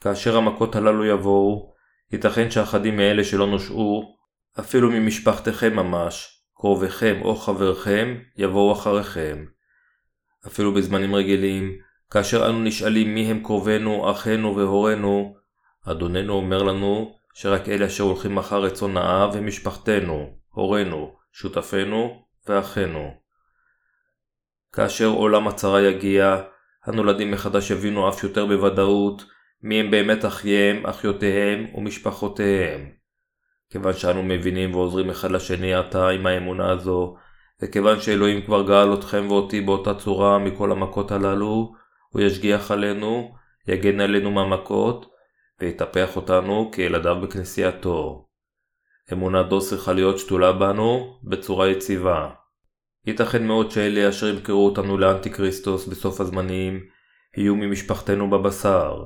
כאשר 0.00 0.36
המכות 0.36 0.76
הללו 0.76 1.04
יבואו, 1.04 1.69
ייתכן 2.12 2.50
שאחדים 2.50 2.96
מאלה 2.96 3.24
שלא 3.24 3.46
נושעו, 3.46 4.16
אפילו 4.58 4.90
ממשפחתכם 4.90 5.76
ממש, 5.76 6.42
קרוביכם 6.54 7.18
או 7.22 7.36
חברכם, 7.36 8.18
יבואו 8.36 8.72
אחריכם. 8.72 9.44
אפילו 10.46 10.74
בזמנים 10.74 11.14
רגילים, 11.14 11.72
כאשר 12.10 12.46
אנו 12.46 12.62
נשאלים 12.62 13.14
מי 13.14 13.30
הם 13.30 13.44
קרובינו, 13.44 14.10
אחינו 14.10 14.56
והורינו, 14.56 15.34
אדוננו 15.86 16.32
אומר 16.32 16.62
לנו 16.62 17.14
שרק 17.34 17.68
אלה 17.68 17.86
אשר 17.86 18.04
הולכים 18.04 18.38
אחר 18.38 18.62
רצון 18.62 18.96
האב 18.96 19.36
הם 19.36 19.46
משפחתנו, 19.46 20.36
הורינו, 20.48 21.16
שותפינו 21.32 22.24
ואחינו. 22.48 23.14
כאשר 24.72 25.06
עולם 25.06 25.48
הצרה 25.48 25.82
יגיע, 25.82 26.42
הנולדים 26.84 27.30
מחדש 27.30 27.70
יבינו 27.70 28.08
אף 28.08 28.22
יותר 28.22 28.46
בוודאות 28.46 29.24
מי 29.62 29.80
הם 29.80 29.90
באמת 29.90 30.24
אחייהם, 30.24 30.86
אחיותיהם 30.86 31.66
ומשפחותיהם. 31.74 32.88
כיוון 33.70 33.92
שאנו 33.92 34.22
מבינים 34.22 34.74
ועוזרים 34.74 35.10
אחד 35.10 35.30
לשני 35.30 35.74
עתה 35.74 36.08
עם 36.08 36.26
האמונה 36.26 36.72
הזו, 36.72 37.16
וכיוון 37.62 38.00
שאלוהים 38.00 38.42
כבר 38.42 38.66
גאל 38.66 38.94
אתכם 38.94 39.26
ואותי 39.28 39.60
באותה 39.60 39.94
צורה 39.94 40.38
מכל 40.38 40.72
המכות 40.72 41.12
הללו, 41.12 41.72
הוא 42.08 42.22
ישגיח 42.22 42.70
עלינו, 42.70 43.34
יגן 43.68 44.00
עלינו 44.00 44.30
מהמכות, 44.30 45.06
ויטפח 45.60 46.16
אותנו 46.16 46.70
כילדיו 46.72 47.16
בכנסייתו. 47.22 48.26
אמונה 49.12 49.42
זו 49.50 49.60
צריכה 49.60 49.92
להיות 49.92 50.18
שתולה 50.18 50.52
בנו 50.52 51.18
בצורה 51.24 51.68
יציבה. 51.68 52.30
ייתכן 53.06 53.46
מאוד 53.46 53.70
שאלה 53.70 54.08
אשר 54.08 54.26
ימכרו 54.26 54.66
אותנו 54.66 54.98
לאנטי 54.98 55.30
כריסטוס 55.30 55.86
בסוף 55.86 56.20
הזמנים, 56.20 56.80
יהיו 57.36 57.56
ממשפחתנו 57.56 58.30
בבשר. 58.30 59.04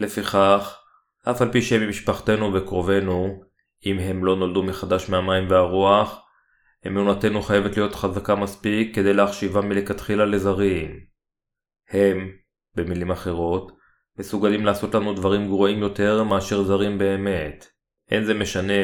לפיכך, 0.00 0.78
אף 1.30 1.42
על 1.42 1.52
פי 1.52 1.62
שהם 1.62 1.82
ממשפחתנו 1.82 2.54
וקרובנו, 2.54 3.42
אם 3.86 3.98
הם 3.98 4.24
לא 4.24 4.36
נולדו 4.36 4.62
מחדש 4.62 5.08
מהמים 5.08 5.50
והרוח, 5.50 6.22
אמונתנו 6.86 7.42
חייבת 7.42 7.76
להיות 7.76 7.94
חזקה 7.94 8.34
מספיק 8.34 8.94
כדי 8.94 9.12
להחשיבם 9.12 9.68
מלכתחילה 9.68 10.24
לזרים. 10.24 11.00
הם, 11.90 12.30
במילים 12.74 13.10
אחרות, 13.10 13.72
מסוגלים 14.18 14.64
לעשות 14.64 14.94
לנו 14.94 15.14
דברים 15.14 15.46
גרועים 15.46 15.78
יותר 15.78 16.22
מאשר 16.22 16.62
זרים 16.62 16.98
באמת. 16.98 17.66
אין 18.10 18.24
זה 18.24 18.34
משנה 18.34 18.82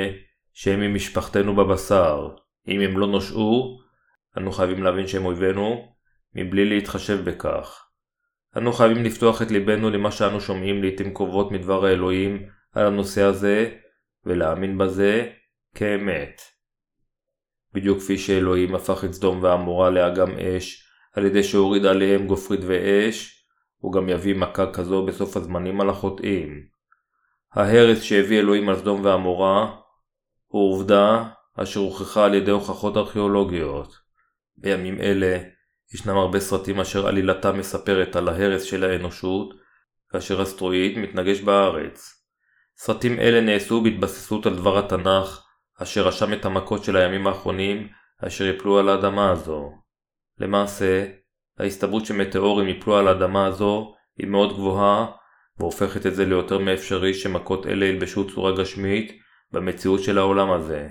שהם 0.52 0.80
ממשפחתנו 0.80 1.56
בבשר. 1.56 2.28
אם 2.68 2.80
הם 2.80 2.98
לא 2.98 3.06
נושעו, 3.06 3.80
אנו 4.38 4.52
חייבים 4.52 4.82
להבין 4.82 5.06
שהם 5.06 5.24
אויבינו, 5.24 5.94
מבלי 6.34 6.64
להתחשב 6.64 7.30
בכך. 7.30 7.83
אנו 8.56 8.72
חייבים 8.72 9.04
לפתוח 9.04 9.42
את 9.42 9.50
ליבנו 9.50 9.90
למה 9.90 10.10
שאנו 10.10 10.40
שומעים 10.40 10.82
לעתים 10.82 11.14
קרובות 11.14 11.52
מדבר 11.52 11.84
האלוהים 11.84 12.48
על 12.72 12.86
הנושא 12.86 13.22
הזה, 13.22 13.70
ולהאמין 14.24 14.78
בזה 14.78 15.30
כאמת. 15.74 16.40
בדיוק 17.72 17.98
כפי 17.98 18.18
שאלוהים 18.18 18.74
הפך 18.74 19.04
את 19.04 19.12
סדום 19.12 19.42
ועמורה 19.42 19.90
לאגם 19.90 20.38
אש, 20.38 20.84
על 21.12 21.26
ידי 21.26 21.42
שהוריד 21.42 21.84
עליהם 21.84 22.26
גופרית 22.26 22.60
ואש, 22.66 23.46
הוא 23.78 23.92
גם 23.92 24.08
יביא 24.08 24.34
מכה 24.34 24.72
כזו 24.72 25.06
בסוף 25.06 25.36
הזמנים 25.36 25.80
על 25.80 25.90
החוטאים. 25.90 26.66
ההרס 27.52 28.02
שהביא 28.02 28.38
אלוהים 28.38 28.68
על 28.68 28.76
סדום 28.76 29.04
ועמורה, 29.04 29.76
הוא 30.46 30.72
עובדה 30.72 31.24
אשר 31.56 31.80
הוכחה 31.80 32.24
על 32.24 32.34
ידי 32.34 32.50
הוכחות 32.50 32.96
ארכיאולוגיות. 32.96 33.98
בימים 34.56 35.00
אלה, 35.00 35.38
ישנם 35.94 36.16
הרבה 36.16 36.40
סרטים 36.40 36.80
אשר 36.80 37.06
עלילתם 37.06 37.58
מספרת 37.58 38.16
על 38.16 38.28
ההרס 38.28 38.62
של 38.62 38.84
האנושות, 38.84 39.54
כאשר 40.12 40.42
אסטרואיד 40.42 40.98
מתנגש 40.98 41.40
בארץ. 41.40 42.24
סרטים 42.76 43.18
אלה 43.18 43.40
נעשו 43.40 43.80
בהתבססות 43.80 44.46
על 44.46 44.56
דבר 44.56 44.78
התנ"ך, 44.78 45.44
אשר 45.82 46.08
רשם 46.08 46.32
את 46.32 46.44
המכות 46.44 46.84
של 46.84 46.96
הימים 46.96 47.26
האחרונים, 47.26 47.88
אשר 48.26 48.44
יפלו 48.44 48.78
על 48.78 48.88
האדמה 48.88 49.30
הזו. 49.30 49.72
למעשה, 50.38 51.06
ההסתברות 51.58 52.06
שמטאורים 52.06 52.68
יפלו 52.68 52.96
על 52.96 53.08
האדמה 53.08 53.46
הזו 53.46 53.94
היא 54.18 54.26
מאוד 54.26 54.52
גבוהה, 54.52 55.06
והופכת 55.58 56.06
את 56.06 56.14
זה 56.14 56.24
ליותר 56.24 56.58
מאפשרי 56.58 57.14
שמכות 57.14 57.66
אלה 57.66 57.86
ילבשו 57.86 58.30
צורה 58.30 58.56
גשמית 58.56 59.12
במציאות 59.50 60.02
של 60.02 60.18
העולם 60.18 60.50
הזה. 60.50 60.88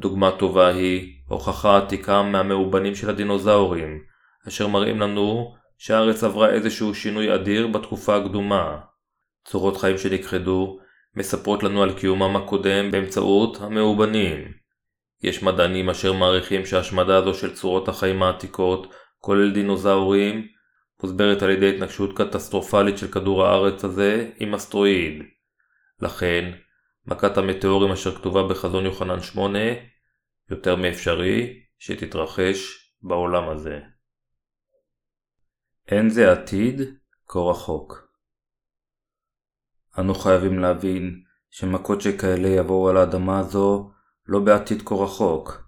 דוגמה 0.00 0.30
טובה 0.38 0.68
היא 0.68 1.12
הוכחה 1.28 1.76
עתיקה 1.76 2.22
מהמאובנים 2.22 2.94
של 2.94 3.10
הדינוזאורים, 3.10 4.00
אשר 4.48 4.68
מראים 4.68 5.00
לנו 5.00 5.54
שהארץ 5.78 6.24
עברה 6.24 6.50
איזשהו 6.50 6.94
שינוי 6.94 7.34
אדיר 7.34 7.66
בתקופה 7.66 8.16
הקדומה. 8.16 8.78
צורות 9.44 9.76
חיים 9.76 9.98
שנכחדו 9.98 10.78
מספרות 11.16 11.62
לנו 11.62 11.82
על 11.82 11.92
קיומם 11.92 12.36
הקודם 12.36 12.90
באמצעות 12.90 13.58
המאובנים. 13.60 14.52
יש 15.22 15.42
מדענים 15.42 15.90
אשר 15.90 16.12
מעריכים 16.12 16.66
שההשמדה 16.66 17.16
הזו 17.16 17.34
של 17.34 17.54
צורות 17.54 17.88
החיים 17.88 18.22
העתיקות, 18.22 18.94
כולל 19.18 19.50
דינוזאורים, 19.50 20.46
מוסברת 21.02 21.42
על 21.42 21.50
ידי 21.50 21.74
התנגשות 21.74 22.18
קטסטרופלית 22.18 22.98
של 22.98 23.08
כדור 23.12 23.44
הארץ 23.44 23.84
הזה 23.84 24.30
עם 24.38 24.54
אסטרואיד. 24.54 25.22
לכן, 26.00 26.52
מכת 27.06 27.38
המטאורים 27.38 27.92
אשר 27.92 28.14
כתובה 28.14 28.48
בחזון 28.48 28.84
יוחנן 28.84 29.20
8 29.20 29.58
יותר 30.50 30.76
מאפשרי 30.76 31.62
שתתרחש 31.78 32.90
בעולם 33.02 33.48
הזה. 33.48 33.80
אין 35.88 36.10
זה 36.10 36.32
עתיד 36.32 36.80
כה 37.28 37.38
רחוק. 37.38 38.08
אנו 39.98 40.14
חייבים 40.14 40.58
להבין 40.58 41.22
שמכות 41.50 42.00
שכאלה 42.00 42.48
יבואו 42.48 42.88
על 42.88 42.96
האדמה 42.96 43.38
הזו 43.38 43.90
לא 44.26 44.40
בעתיד 44.40 44.82
כה 44.82 44.94
רחוק. 44.94 45.64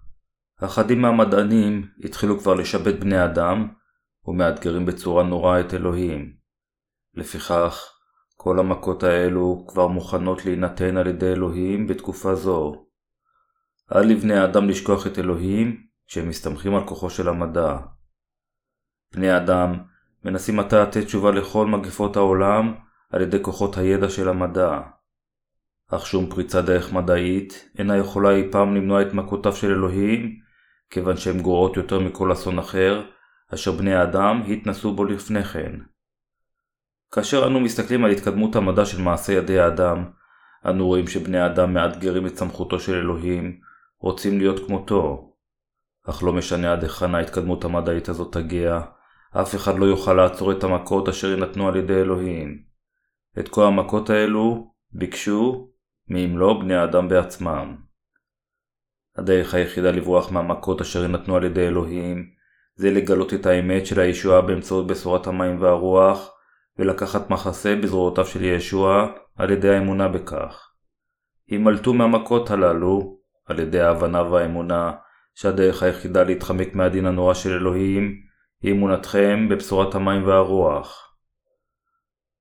אחדים 0.61 1.01
מהמדענים 1.01 1.87
התחילו 2.03 2.39
כבר 2.39 2.53
לשבת 2.53 2.99
בני 2.99 3.25
אדם 3.25 3.67
ומאתגרים 4.25 4.85
בצורה 4.85 5.23
נוראה 5.23 5.59
את 5.59 5.73
אלוהים. 5.73 6.37
לפיכך, 7.13 7.96
כל 8.39 8.59
המכות 8.59 9.03
האלו 9.03 9.65
כבר 9.67 9.87
מוכנות 9.87 10.45
להינתן 10.45 10.97
על 10.97 11.07
ידי 11.07 11.31
אלוהים 11.31 11.87
בתקופה 11.87 12.35
זו. 12.35 12.85
אל 13.95 14.01
לבני 14.01 14.37
האדם 14.37 14.69
לשכוח 14.69 15.07
את 15.07 15.19
אלוהים 15.19 15.83
כשהם 16.07 16.29
מסתמכים 16.29 16.75
על 16.75 16.87
כוחו 16.87 17.09
של 17.09 17.29
המדע. 17.29 17.77
בני 19.13 19.29
האדם 19.29 19.77
מנסים 20.25 20.59
עתה 20.59 20.83
לתת 20.83 21.05
תשובה 21.05 21.31
לכל 21.31 21.67
מגפות 21.67 22.15
העולם 22.15 22.73
על 23.11 23.21
ידי 23.21 23.37
כוחות 23.41 23.77
הידע 23.77 24.09
של 24.09 24.29
המדע. 24.29 24.81
אך 25.91 26.05
שום 26.05 26.29
פריצת 26.29 26.63
דרך 26.63 26.93
מדעית 26.93 27.69
אינה 27.77 27.97
יכולה 27.97 28.31
אי 28.31 28.51
פעם 28.51 28.75
למנוע 28.75 29.01
את 29.01 29.13
מכותיו 29.13 29.55
של 29.55 29.71
אלוהים, 29.71 30.39
כיוון 30.89 31.17
שהן 31.17 31.41
גרועות 31.41 31.77
יותר 31.77 31.99
מכל 31.99 32.31
אסון 32.31 32.59
אחר, 32.59 33.05
אשר 33.53 33.71
בני 33.71 33.95
האדם 33.95 34.43
התנסו 34.51 34.95
בו 34.95 35.05
לפני 35.05 35.43
כן. 35.43 35.75
כאשר 37.11 37.47
אנו 37.47 37.59
מסתכלים 37.59 38.05
על 38.05 38.11
התקדמות 38.11 38.55
המדע 38.55 38.85
של 38.85 39.01
מעשה 39.01 39.33
ידי 39.33 39.59
האדם, 39.59 40.05
אנו 40.65 40.87
רואים 40.87 41.07
שבני 41.07 41.39
האדם 41.39 41.73
מאתגרים 41.73 42.27
את 42.27 42.37
סמכותו 42.37 42.79
של 42.79 42.95
אלוהים, 42.95 43.59
רוצים 43.99 44.37
להיות 44.37 44.67
כמותו. 44.67 45.33
אך 46.09 46.23
לא 46.23 46.33
משנה 46.33 46.73
עד 46.73 46.83
היכן 46.83 47.15
ההתקדמות 47.15 47.65
המדעית 47.65 48.09
הזאת 48.09 48.33
תגיע, 48.33 48.81
אף 49.41 49.55
אחד 49.55 49.79
לא 49.79 49.85
יוכל 49.85 50.13
לעצור 50.13 50.51
את 50.51 50.63
המכות 50.63 51.09
אשר 51.09 51.27
יינתנו 51.27 51.67
על 51.67 51.75
ידי 51.75 51.93
אלוהים. 51.93 52.63
את 53.39 53.49
כל 53.49 53.65
המכות 53.65 54.09
האלו 54.09 54.73
ביקשו, 54.91 55.69
מאם 56.09 56.37
לא 56.37 56.59
בני 56.61 56.75
האדם 56.75 57.07
בעצמם. 57.07 57.75
הדרך 59.17 59.53
היחידה 59.53 59.91
לברוח 59.91 60.31
מהמכות 60.31 60.81
אשר 60.81 61.01
יינתנו 61.01 61.35
על 61.35 61.43
ידי 61.43 61.67
אלוהים, 61.67 62.29
זה 62.75 62.91
לגלות 62.91 63.33
את 63.33 63.45
האמת 63.45 63.85
של 63.85 63.99
הישועה 63.99 64.41
באמצעות 64.41 64.87
בשורת 64.87 65.27
המים 65.27 65.61
והרוח, 65.61 66.36
ולקחת 66.79 67.29
מחסה 67.29 67.75
בזרועותיו 67.75 68.25
של 68.25 68.43
ישוע 68.43 69.07
על 69.35 69.51
ידי 69.51 69.69
האמונה 69.69 70.07
בכך. 70.07 70.71
הימלטו 71.47 71.93
מהמכות 71.93 72.51
הללו 72.51 73.17
על 73.45 73.59
ידי 73.59 73.81
ההבנה 73.81 74.21
והאמונה 74.21 74.91
שהדרך 75.35 75.83
היחידה 75.83 76.23
להתחמק 76.23 76.75
מהדין 76.75 77.05
הנורא 77.05 77.33
של 77.33 77.53
אלוהים 77.53 78.15
היא 78.61 78.71
אמונתכם 78.71 79.49
בבשורת 79.49 79.95
המים 79.95 80.27
והרוח. 80.27 81.07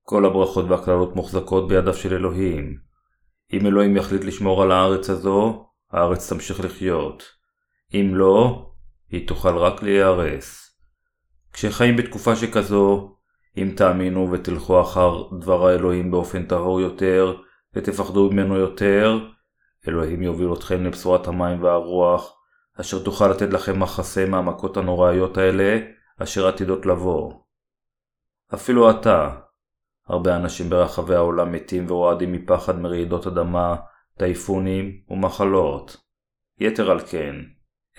כל 0.03 0.25
הברכות 0.27 0.65
והקללות 0.69 1.17
מוחזקות 1.17 1.69
בידיו 1.69 1.95
של 1.95 2.15
אלוהים. 2.15 2.77
אם 3.53 3.67
אלוהים 3.67 3.97
יחליט 3.97 4.25
לשמור 4.25 4.63
על 4.63 4.73
הארץ 4.73 5.11
הזו, 5.11 5.67
הארץ 5.93 6.33
תמשיך 6.33 6.65
לחיות. 6.65 7.23
אם 7.95 8.11
לא, 8.15 8.67
היא 9.11 9.29
תוכל 9.29 9.57
רק 9.57 9.83
להיהרס. 9.83 10.77
כשחיים 11.53 11.97
בתקופה 11.97 12.37
שכזו, 12.37 13.16
אם 13.57 13.73
תאמינו 13.77 14.33
ותלכו 14.33 14.81
אחר 14.81 15.23
דבר 15.39 15.67
האלוהים 15.67 16.11
באופן 16.11 16.47
טהור 16.47 16.81
יותר, 16.81 17.37
ותפחדו 17.75 18.31
ממנו 18.31 18.57
יותר, 18.57 19.19
אלוהים 19.89 20.23
יוביל 20.23 20.53
אתכם 20.53 20.85
לבשורת 20.85 21.27
המים 21.27 21.63
והרוח, 21.63 22.37
אשר 22.81 23.05
תוכל 23.05 23.29
לתת 23.29 23.53
לכם 23.53 23.81
מחסה 23.81 24.27
מהמכות 24.27 24.77
הנוראיות 24.77 25.39
האלה, 25.39 25.79
אשר 26.23 26.49
עתידות 26.49 26.87
לבוא. 26.87 27.33
אפילו 28.55 28.89
עתה, 28.89 29.31
הרבה 30.09 30.37
אנשים 30.37 30.71
ברחבי 30.71 31.15
העולם 31.15 31.53
מתים 31.53 31.91
ורועדים 31.91 32.33
מפחד 32.33 32.79
מרעידות 32.79 33.27
אדמה, 33.27 33.77
טייפונים 34.19 35.01
ומחלות. 35.09 35.97
יתר 36.61 36.91
על 36.91 37.01
כן, 37.01 37.35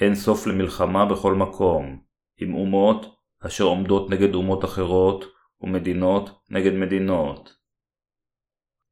אין 0.01 0.15
סוף 0.15 0.47
למלחמה 0.47 1.05
בכל 1.05 1.35
מקום, 1.35 1.99
עם 2.39 2.53
אומות 2.53 3.05
אשר 3.45 3.63
עומדות 3.63 4.09
נגד 4.09 4.35
אומות 4.35 4.65
אחרות, 4.65 5.25
ומדינות 5.61 6.29
נגד 6.49 6.73
מדינות. 6.73 7.55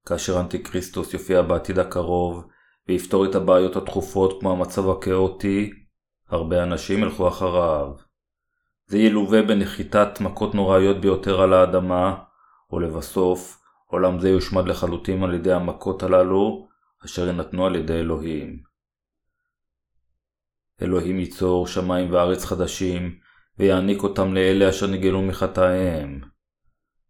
כאשר 0.05 0.39
אנטיקריסטוס 0.39 1.13
יופיע 1.13 1.41
בעתיד 1.41 1.79
הקרוב, 1.79 2.47
ויפתור 2.87 3.25
את 3.25 3.35
הבעיות 3.35 3.75
הדחופות 3.75 4.39
כמו 4.39 4.51
המצב 4.51 4.89
הכאוטי, 4.89 5.73
הרבה 6.27 6.63
אנשים 6.63 7.03
ילכו 7.03 7.27
אחריו. 7.27 7.91
זה 8.85 8.97
ילווה 8.97 9.41
בנחיתת 9.41 10.21
מכות 10.21 10.55
נוראיות 10.55 11.01
ביותר 11.01 11.41
על 11.41 11.53
האדמה, 11.53 12.15
ולבסוף, 12.71 13.61
עולם 13.85 14.19
זה 14.19 14.29
יושמד 14.29 14.67
לחלוטין 14.67 15.23
על 15.23 15.33
ידי 15.33 15.53
המכות 15.53 16.03
הללו, 16.03 16.67
אשר 17.05 17.27
יינתנו 17.27 17.65
על 17.65 17.75
ידי 17.75 17.93
אלוהים. 17.93 18.59
אלוהים 20.81 21.19
ייצור 21.19 21.67
שמיים 21.67 22.13
וארץ 22.13 22.45
חדשים, 22.45 23.15
ויעניק 23.59 24.03
אותם 24.03 24.33
לאלה 24.33 24.69
אשר 24.69 24.87
נגלו 24.87 25.21
מחטאיהם. 25.21 26.34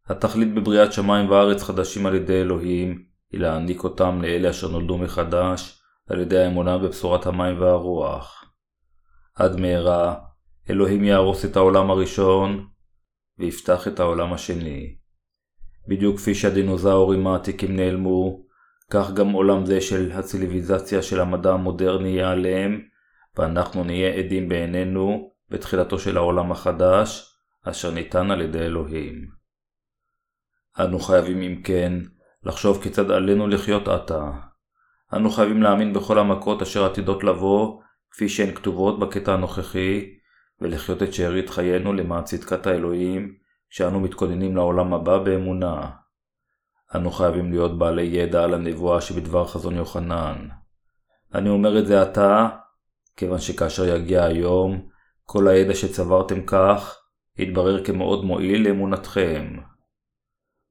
התכלית 0.08 0.54
בבריאת 0.54 0.94
שמיים 0.94 1.30
וארץ 1.30 1.64
חדשים 1.64 2.06
על 2.06 2.16
ידי 2.16 2.42
אלוהים, 2.42 3.06
היא 3.32 3.40
להעניק 3.42 3.84
אותם 3.84 4.22
לאלה 4.22 4.50
אשר 4.50 4.68
נולדו 4.68 4.98
מחדש, 4.98 5.82
על 6.10 6.20
ידי 6.20 6.38
האמונה 6.38 6.78
בבשורת 6.78 7.26
המים 7.26 7.62
והרוח. 7.62 8.46
עד 9.36 9.60
מהרה, 9.60 10.16
אלוהים 10.70 11.04
יהרוס 11.04 11.46
את 11.46 11.56
העולם 11.56 11.92
הראשון, 11.92 12.68
ויפתח 13.40 13.88
את 13.88 14.00
העולם 14.00 14.34
השני. 14.34 14.96
בדיוק 15.88 16.18
כפי 16.18 16.36
שהדינוזאורים 16.36 17.28
העתיקים 17.28 17.76
נעלמו, 17.76 18.46
כך 18.90 19.12
גם 19.12 19.32
עולם 19.32 19.66
זה 19.66 19.82
של 19.82 20.12
הציליביזציה 20.12 21.02
של 21.02 21.20
המדע 21.20 21.54
המודרני 21.54 22.10
ייעלם, 22.10 22.80
ואנחנו 23.38 23.84
נהיה 23.84 24.14
עדים 24.14 24.50
בעינינו 24.50 25.32
בתחילתו 25.50 26.00
של 26.00 26.18
העולם 26.18 26.52
החדש, 26.52 27.36
אשר 27.64 27.92
ניתן 27.92 28.32
על 28.32 28.42
ידי 28.42 28.60
אלוהים. 28.60 29.45
אנו 30.80 31.00
חייבים 31.00 31.42
אם 31.42 31.62
כן 31.64 31.94
לחשוב 32.44 32.84
כיצד 32.84 33.12
עלינו 33.12 33.48
לחיות 33.48 33.88
עתה. 33.88 34.32
אנו 35.14 35.30
חייבים 35.30 35.64
להאמין 35.64 35.94
בכל 35.94 36.20
המכות 36.20 36.62
אשר 36.62 36.86
עתידות 36.86 37.24
לבוא, 37.24 37.82
כפי 38.12 38.30
שהן 38.30 38.56
כתובות 38.56 39.00
בקטע 39.00 39.34
הנוכחי, 39.34 40.10
ולחיות 40.62 41.04
את 41.04 41.14
שארית 41.14 41.50
חיינו 41.50 41.94
למען 41.94 42.24
צדקת 42.24 42.68
האלוהים, 42.68 43.34
כשאנו 43.70 44.00
מתכוננים 44.00 44.56
לעולם 44.56 44.94
הבא 44.94 45.18
באמונה. 45.18 45.90
אנו 46.96 47.12
חייבים 47.12 47.52
להיות 47.52 47.78
בעלי 47.78 48.04
ידע 48.04 48.44
על 48.44 48.54
הנבואה 48.54 49.02
שבדבר 49.02 49.48
חזון 49.48 49.76
יוחנן. 49.76 50.48
אני 51.34 51.50
אומר 51.50 51.80
את 51.80 51.88
זה 51.88 52.02
עתה, 52.02 52.50
כיוון 53.18 53.40
שכאשר 53.40 53.96
יגיע 53.96 54.24
היום, 54.24 54.88
כל 55.24 55.48
הידע 55.48 55.76
שצברתם 55.76 56.42
כך, 56.46 56.98
יתברר 57.38 57.86
כמאוד 57.86 58.26
מועיל 58.26 58.68
לאמונתכם. 58.68 59.58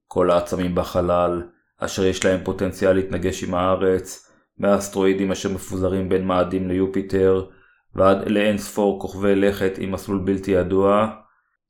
כל 0.09 0.31
העצמים 0.31 0.75
בחלל, 0.75 1.43
אשר 1.79 2.05
יש 2.05 2.25
להם 2.25 2.45
פוטנציאל 2.45 2.93
להתנגש 2.93 3.45
עם 3.45 3.55
הארץ, 3.55 4.31
מהאסטרואידים 4.59 5.33
אשר 5.33 5.53
מפוזרים 5.53 6.09
בין 6.09 6.27
מאדים 6.27 6.69
ליופיטר, 6.69 7.47
ועד 7.95 8.29
לאין 8.29 8.59
ספור 8.59 9.01
כוכבי 9.01 9.35
לכת 9.35 9.73
עם 9.79 9.93
מסלול 9.93 10.23
בלתי 10.25 10.51
ידוע, 10.51 11.11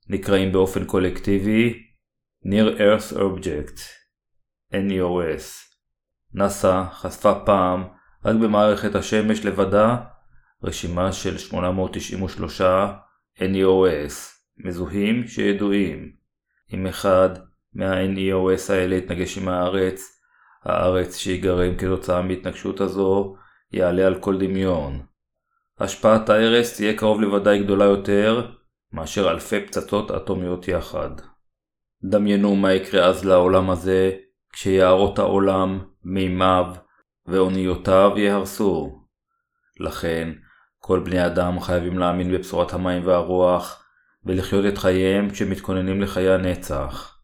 נקראים 0.09 0.51
באופן 0.51 0.85
קולקטיבי 0.85 1.85
Near 2.45 2.79
Earth 2.79 3.17
Object 3.17 3.79
NEOS. 4.73 5.43
נאס"א 6.33 6.83
חשפה 6.91 7.33
פעם, 7.45 7.83
רק 8.25 8.35
במערכת 8.35 8.95
השמש 8.95 9.45
לבדה, 9.45 9.97
רשימה 10.63 11.11
של 11.11 11.37
893 11.37 12.61
NEOS 13.39 14.13
מזוהים 14.57 15.27
שידועים. 15.27 16.11
אם 16.73 16.87
אחד 16.87 17.29
מה-NEOS 17.75 18.73
האלה 18.73 18.95
יתנגש 18.95 19.37
עם 19.37 19.47
הארץ, 19.47 20.21
הארץ 20.63 21.17
שיגרם 21.17 21.77
כתוצאה 21.77 22.21
מהתנגשות 22.21 22.81
הזו 22.81 23.35
יעלה 23.71 24.07
על 24.07 24.15
כל 24.15 24.37
דמיון. 24.37 25.05
השפעת 25.79 26.29
ההרס 26.29 26.75
תהיה 26.75 26.97
קרוב 26.97 27.21
לוודאי 27.21 27.63
גדולה 27.63 27.85
יותר 27.85 28.51
מאשר 28.93 29.31
אלפי 29.31 29.65
פצצות 29.65 30.11
אטומיות 30.11 30.67
יחד. 30.67 31.09
דמיינו 32.03 32.55
מה 32.55 32.73
יקרה 32.73 33.05
אז 33.05 33.25
לעולם 33.25 33.69
הזה 33.69 34.11
כשיערות 34.53 35.19
העולם, 35.19 35.79
מימיו 36.03 36.65
ואוניותיו 37.27 38.11
ייהרסו. 38.15 39.01
לכן, 39.79 40.31
כל 40.79 40.99
בני 40.99 41.25
אדם 41.25 41.59
חייבים 41.59 41.99
להאמין 41.99 42.31
בבשורת 42.31 42.73
המים 42.73 43.07
והרוח 43.07 43.85
ולחיות 44.25 44.65
את 44.65 44.77
חייהם 44.77 45.29
כשמתכוננים 45.29 46.01
לחיי 46.01 46.29
הנצח. 46.33 47.14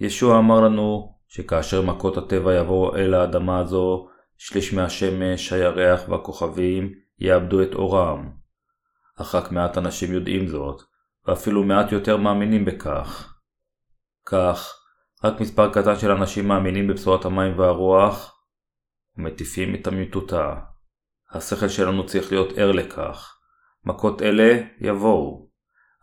ישוע 0.00 0.38
אמר 0.38 0.60
לנו 0.60 1.16
שכאשר 1.28 1.82
מכות 1.82 2.16
הטבע 2.16 2.54
יבואו 2.54 2.96
אל 2.96 3.14
האדמה 3.14 3.58
הזו, 3.58 4.08
שליש 4.36 4.74
מהשמש, 4.74 5.52
הירח 5.52 6.08
והכוכבים 6.08 6.92
יאבדו 7.18 7.62
את 7.62 7.74
אורם. 7.74 8.30
אך 9.20 9.34
רק 9.34 9.52
מעט 9.52 9.78
אנשים 9.78 10.12
יודעים 10.12 10.46
זאת, 10.46 10.82
ואפילו 11.26 11.64
מעט 11.64 11.92
יותר 11.92 12.16
מאמינים 12.16 12.64
בכך. 12.64 13.34
כך, 14.26 14.74
רק 15.24 15.40
מספר 15.40 15.72
קטן 15.72 15.98
של 15.98 16.10
אנשים 16.10 16.48
מאמינים 16.48 16.88
בבשורת 16.88 17.24
המים 17.24 17.58
והרוח, 17.58 18.40
ומטיפים 19.16 19.74
את 19.74 19.88
אמיתותה. 19.88 20.54
השכל 21.30 21.68
שלנו 21.68 22.06
צריך 22.06 22.32
להיות 22.32 22.58
ער 22.58 22.72
לכך. 22.72 23.38
מכות 23.84 24.22
אלה 24.22 24.60
יבואו. 24.80 25.45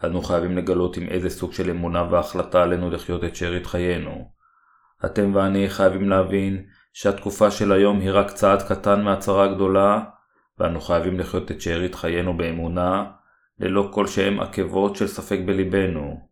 אנו 0.03 0.21
חייבים 0.21 0.57
לגלות 0.57 0.97
עם 0.97 1.07
איזה 1.07 1.29
סוג 1.29 1.53
של 1.53 1.69
אמונה 1.69 2.07
והחלטה 2.11 2.63
עלינו 2.63 2.89
לחיות 2.89 3.23
את 3.23 3.35
שארית 3.35 3.65
חיינו. 3.65 4.31
אתם 5.05 5.35
ואני 5.35 5.69
חייבים 5.69 6.09
להבין 6.09 6.65
שהתקופה 6.93 7.51
של 7.51 7.71
היום 7.71 7.99
היא 7.99 8.11
רק 8.11 8.31
צעד 8.31 8.61
קטן 8.61 9.01
מהצרה 9.01 9.43
הגדולה, 9.43 10.03
ואנו 10.59 10.81
חייבים 10.81 11.19
לחיות 11.19 11.51
את 11.51 11.61
שארית 11.61 11.95
חיינו 11.95 12.37
באמונה, 12.37 13.11
ללא 13.59 13.89
כל 13.93 14.07
שהם 14.07 14.39
עקבות 14.39 14.95
של 14.95 15.07
ספק 15.07 15.39
בלבנו. 15.45 16.27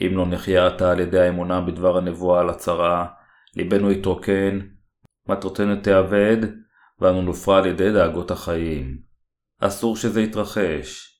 אם 0.00 0.10
לא 0.16 0.26
נחיה 0.26 0.66
עתה 0.66 0.90
על 0.90 1.00
ידי 1.00 1.20
האמונה 1.20 1.60
בדבר 1.60 1.98
הנבואה 1.98 2.40
על 2.40 2.50
הצרה, 2.50 3.06
ליבנו 3.56 3.90
יתרוקן, 3.90 4.58
מטרותינו 5.28 5.76
תאבד, 5.76 6.36
ואנו 7.00 7.22
נופרע 7.22 7.58
על 7.58 7.66
ידי 7.66 7.92
דאגות 7.92 8.30
החיים. 8.30 8.98
אסור 9.60 9.96
שזה 9.96 10.20
יתרחש. 10.22 11.16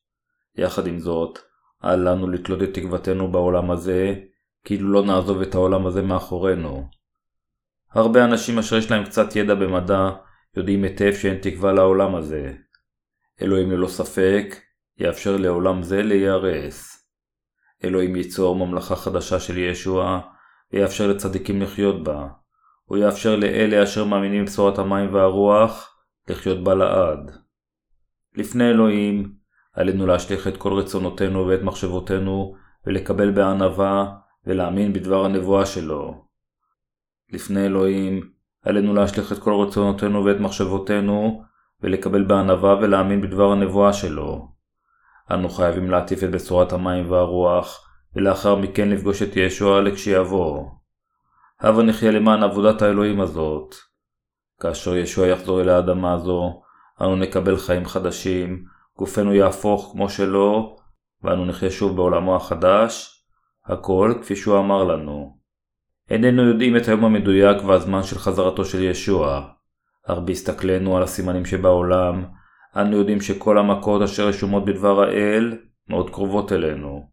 יחד 0.56 0.86
עם 0.86 0.98
זאת, 0.98 1.38
אל 1.84 2.10
לנו 2.10 2.30
לתלות 2.30 2.62
את 2.62 2.74
תקוותנו 2.74 3.32
בעולם 3.32 3.70
הזה, 3.70 4.14
כאילו 4.64 4.92
לא 4.92 5.02
נעזוב 5.02 5.40
את 5.40 5.54
העולם 5.54 5.86
הזה 5.86 6.02
מאחורינו. 6.02 6.88
הרבה 7.92 8.24
אנשים 8.24 8.58
אשר 8.58 8.76
יש 8.76 8.90
להם 8.90 9.04
קצת 9.04 9.36
ידע 9.36 9.54
במדע, 9.54 10.10
יודעים 10.56 10.84
היטב 10.84 11.12
שאין 11.12 11.38
תקווה 11.42 11.72
לעולם 11.72 12.14
הזה. 12.14 12.52
אלוהים 13.42 13.70
ללא 13.70 13.88
ספק, 13.88 14.56
יאפשר 14.98 15.36
לעולם 15.36 15.82
זה 15.82 16.02
להיהרס. 16.02 17.06
אלוהים 17.84 18.16
ייצור 18.16 18.56
ממלכה 18.56 18.96
חדשה 18.96 19.40
של 19.40 19.58
ישוע, 19.58 20.20
ויאפשר 20.72 21.08
לצדיקים 21.08 21.62
לחיות 21.62 22.04
בה. 22.04 22.28
הוא 22.84 22.98
יאפשר 22.98 23.36
לאלה 23.36 23.82
אשר 23.82 24.04
מאמינים 24.04 24.44
בבשורת 24.44 24.78
המים 24.78 25.14
והרוח, 25.14 25.96
לחיות 26.28 26.64
בה 26.64 26.74
לעד. 26.74 27.30
לפני 28.34 28.70
אלוהים, 28.70 29.39
עלינו 29.72 30.06
להשליך 30.06 30.48
את 30.48 30.56
כל 30.56 30.72
רצונותינו 30.72 31.46
ואת 31.46 31.62
מחשבותינו, 31.62 32.54
ולקבל 32.86 33.30
בענווה, 33.30 34.12
ולהאמין 34.46 34.92
בדבר 34.92 35.24
הנבואה 35.24 35.66
שלו. 35.66 36.24
לפני 37.32 37.66
אלוהים, 37.66 38.30
עלינו 38.64 38.94
להשליך 38.94 39.32
את 39.32 39.38
כל 39.38 39.52
רצונותינו 39.52 40.24
ואת 40.24 40.40
מחשבותינו, 40.40 41.44
ולקבל 41.82 42.24
בענווה 42.24 42.74
ולהאמין 42.74 43.20
בדבר 43.20 43.52
הנבואה 43.52 43.92
שלו. 43.92 44.48
אנו 45.30 45.48
חייבים 45.48 45.90
להטיף 45.90 46.24
את 46.24 46.30
בשורת 46.30 46.72
המים 46.72 47.10
והרוח, 47.10 47.86
ולאחר 48.16 48.56
מכן 48.56 48.88
לפגוש 48.88 49.22
את 49.22 49.36
ישוע 49.36 49.80
לכשיבוא. 49.80 50.64
הבה 51.60 51.82
נחיה 51.82 52.10
למען 52.10 52.42
עבודת 52.42 52.82
האלוהים 52.82 53.20
הזאת. 53.20 53.74
כאשר 54.60 54.96
ישוע 54.96 55.26
יחזור 55.26 55.60
אל 55.60 55.68
האדמה 55.68 56.12
הזו, 56.12 56.62
אנו 57.00 57.16
נקבל 57.16 57.56
חיים 57.56 57.86
חדשים, 57.86 58.64
גופנו 59.00 59.34
יהפוך 59.34 59.90
כמו 59.92 60.08
שלו, 60.08 60.76
ואנו 61.22 61.44
נחיה 61.44 61.70
שוב 61.70 61.96
בעולמו 61.96 62.36
החדש, 62.36 63.24
הכל 63.66 64.14
כפי 64.22 64.36
שהוא 64.36 64.58
אמר 64.58 64.84
לנו. 64.84 65.36
איננו 66.10 66.48
יודעים 66.48 66.76
את 66.76 66.88
היום 66.88 67.04
המדויק 67.04 67.64
והזמן 67.64 68.02
של 68.02 68.18
חזרתו 68.18 68.64
של 68.64 68.82
ישוע, 68.82 69.48
אך 70.06 70.18
בהסתכלנו 70.18 70.96
על 70.96 71.02
הסימנים 71.02 71.44
שבעולם, 71.44 72.24
אנו 72.76 72.96
יודעים 72.96 73.20
שכל 73.20 73.58
המכות 73.58 74.02
אשר 74.02 74.28
רשומות 74.28 74.64
בדבר 74.64 75.00
האל 75.02 75.58
מאוד 75.88 76.10
קרובות 76.10 76.52
אלינו. 76.52 77.10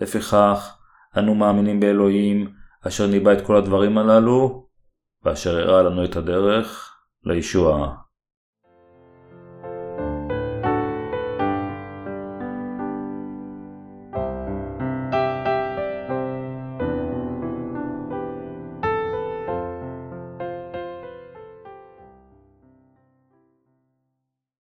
לפיכך, 0.00 0.76
אנו 1.18 1.34
מאמינים 1.34 1.80
באלוהים, 1.80 2.52
אשר 2.88 3.06
ניבא 3.06 3.32
את 3.32 3.46
כל 3.46 3.56
הדברים 3.56 3.98
הללו, 3.98 4.66
ואשר 5.24 5.58
הראה 5.58 5.82
לנו 5.82 6.04
את 6.04 6.16
הדרך 6.16 6.94
לישוע. 7.24 7.96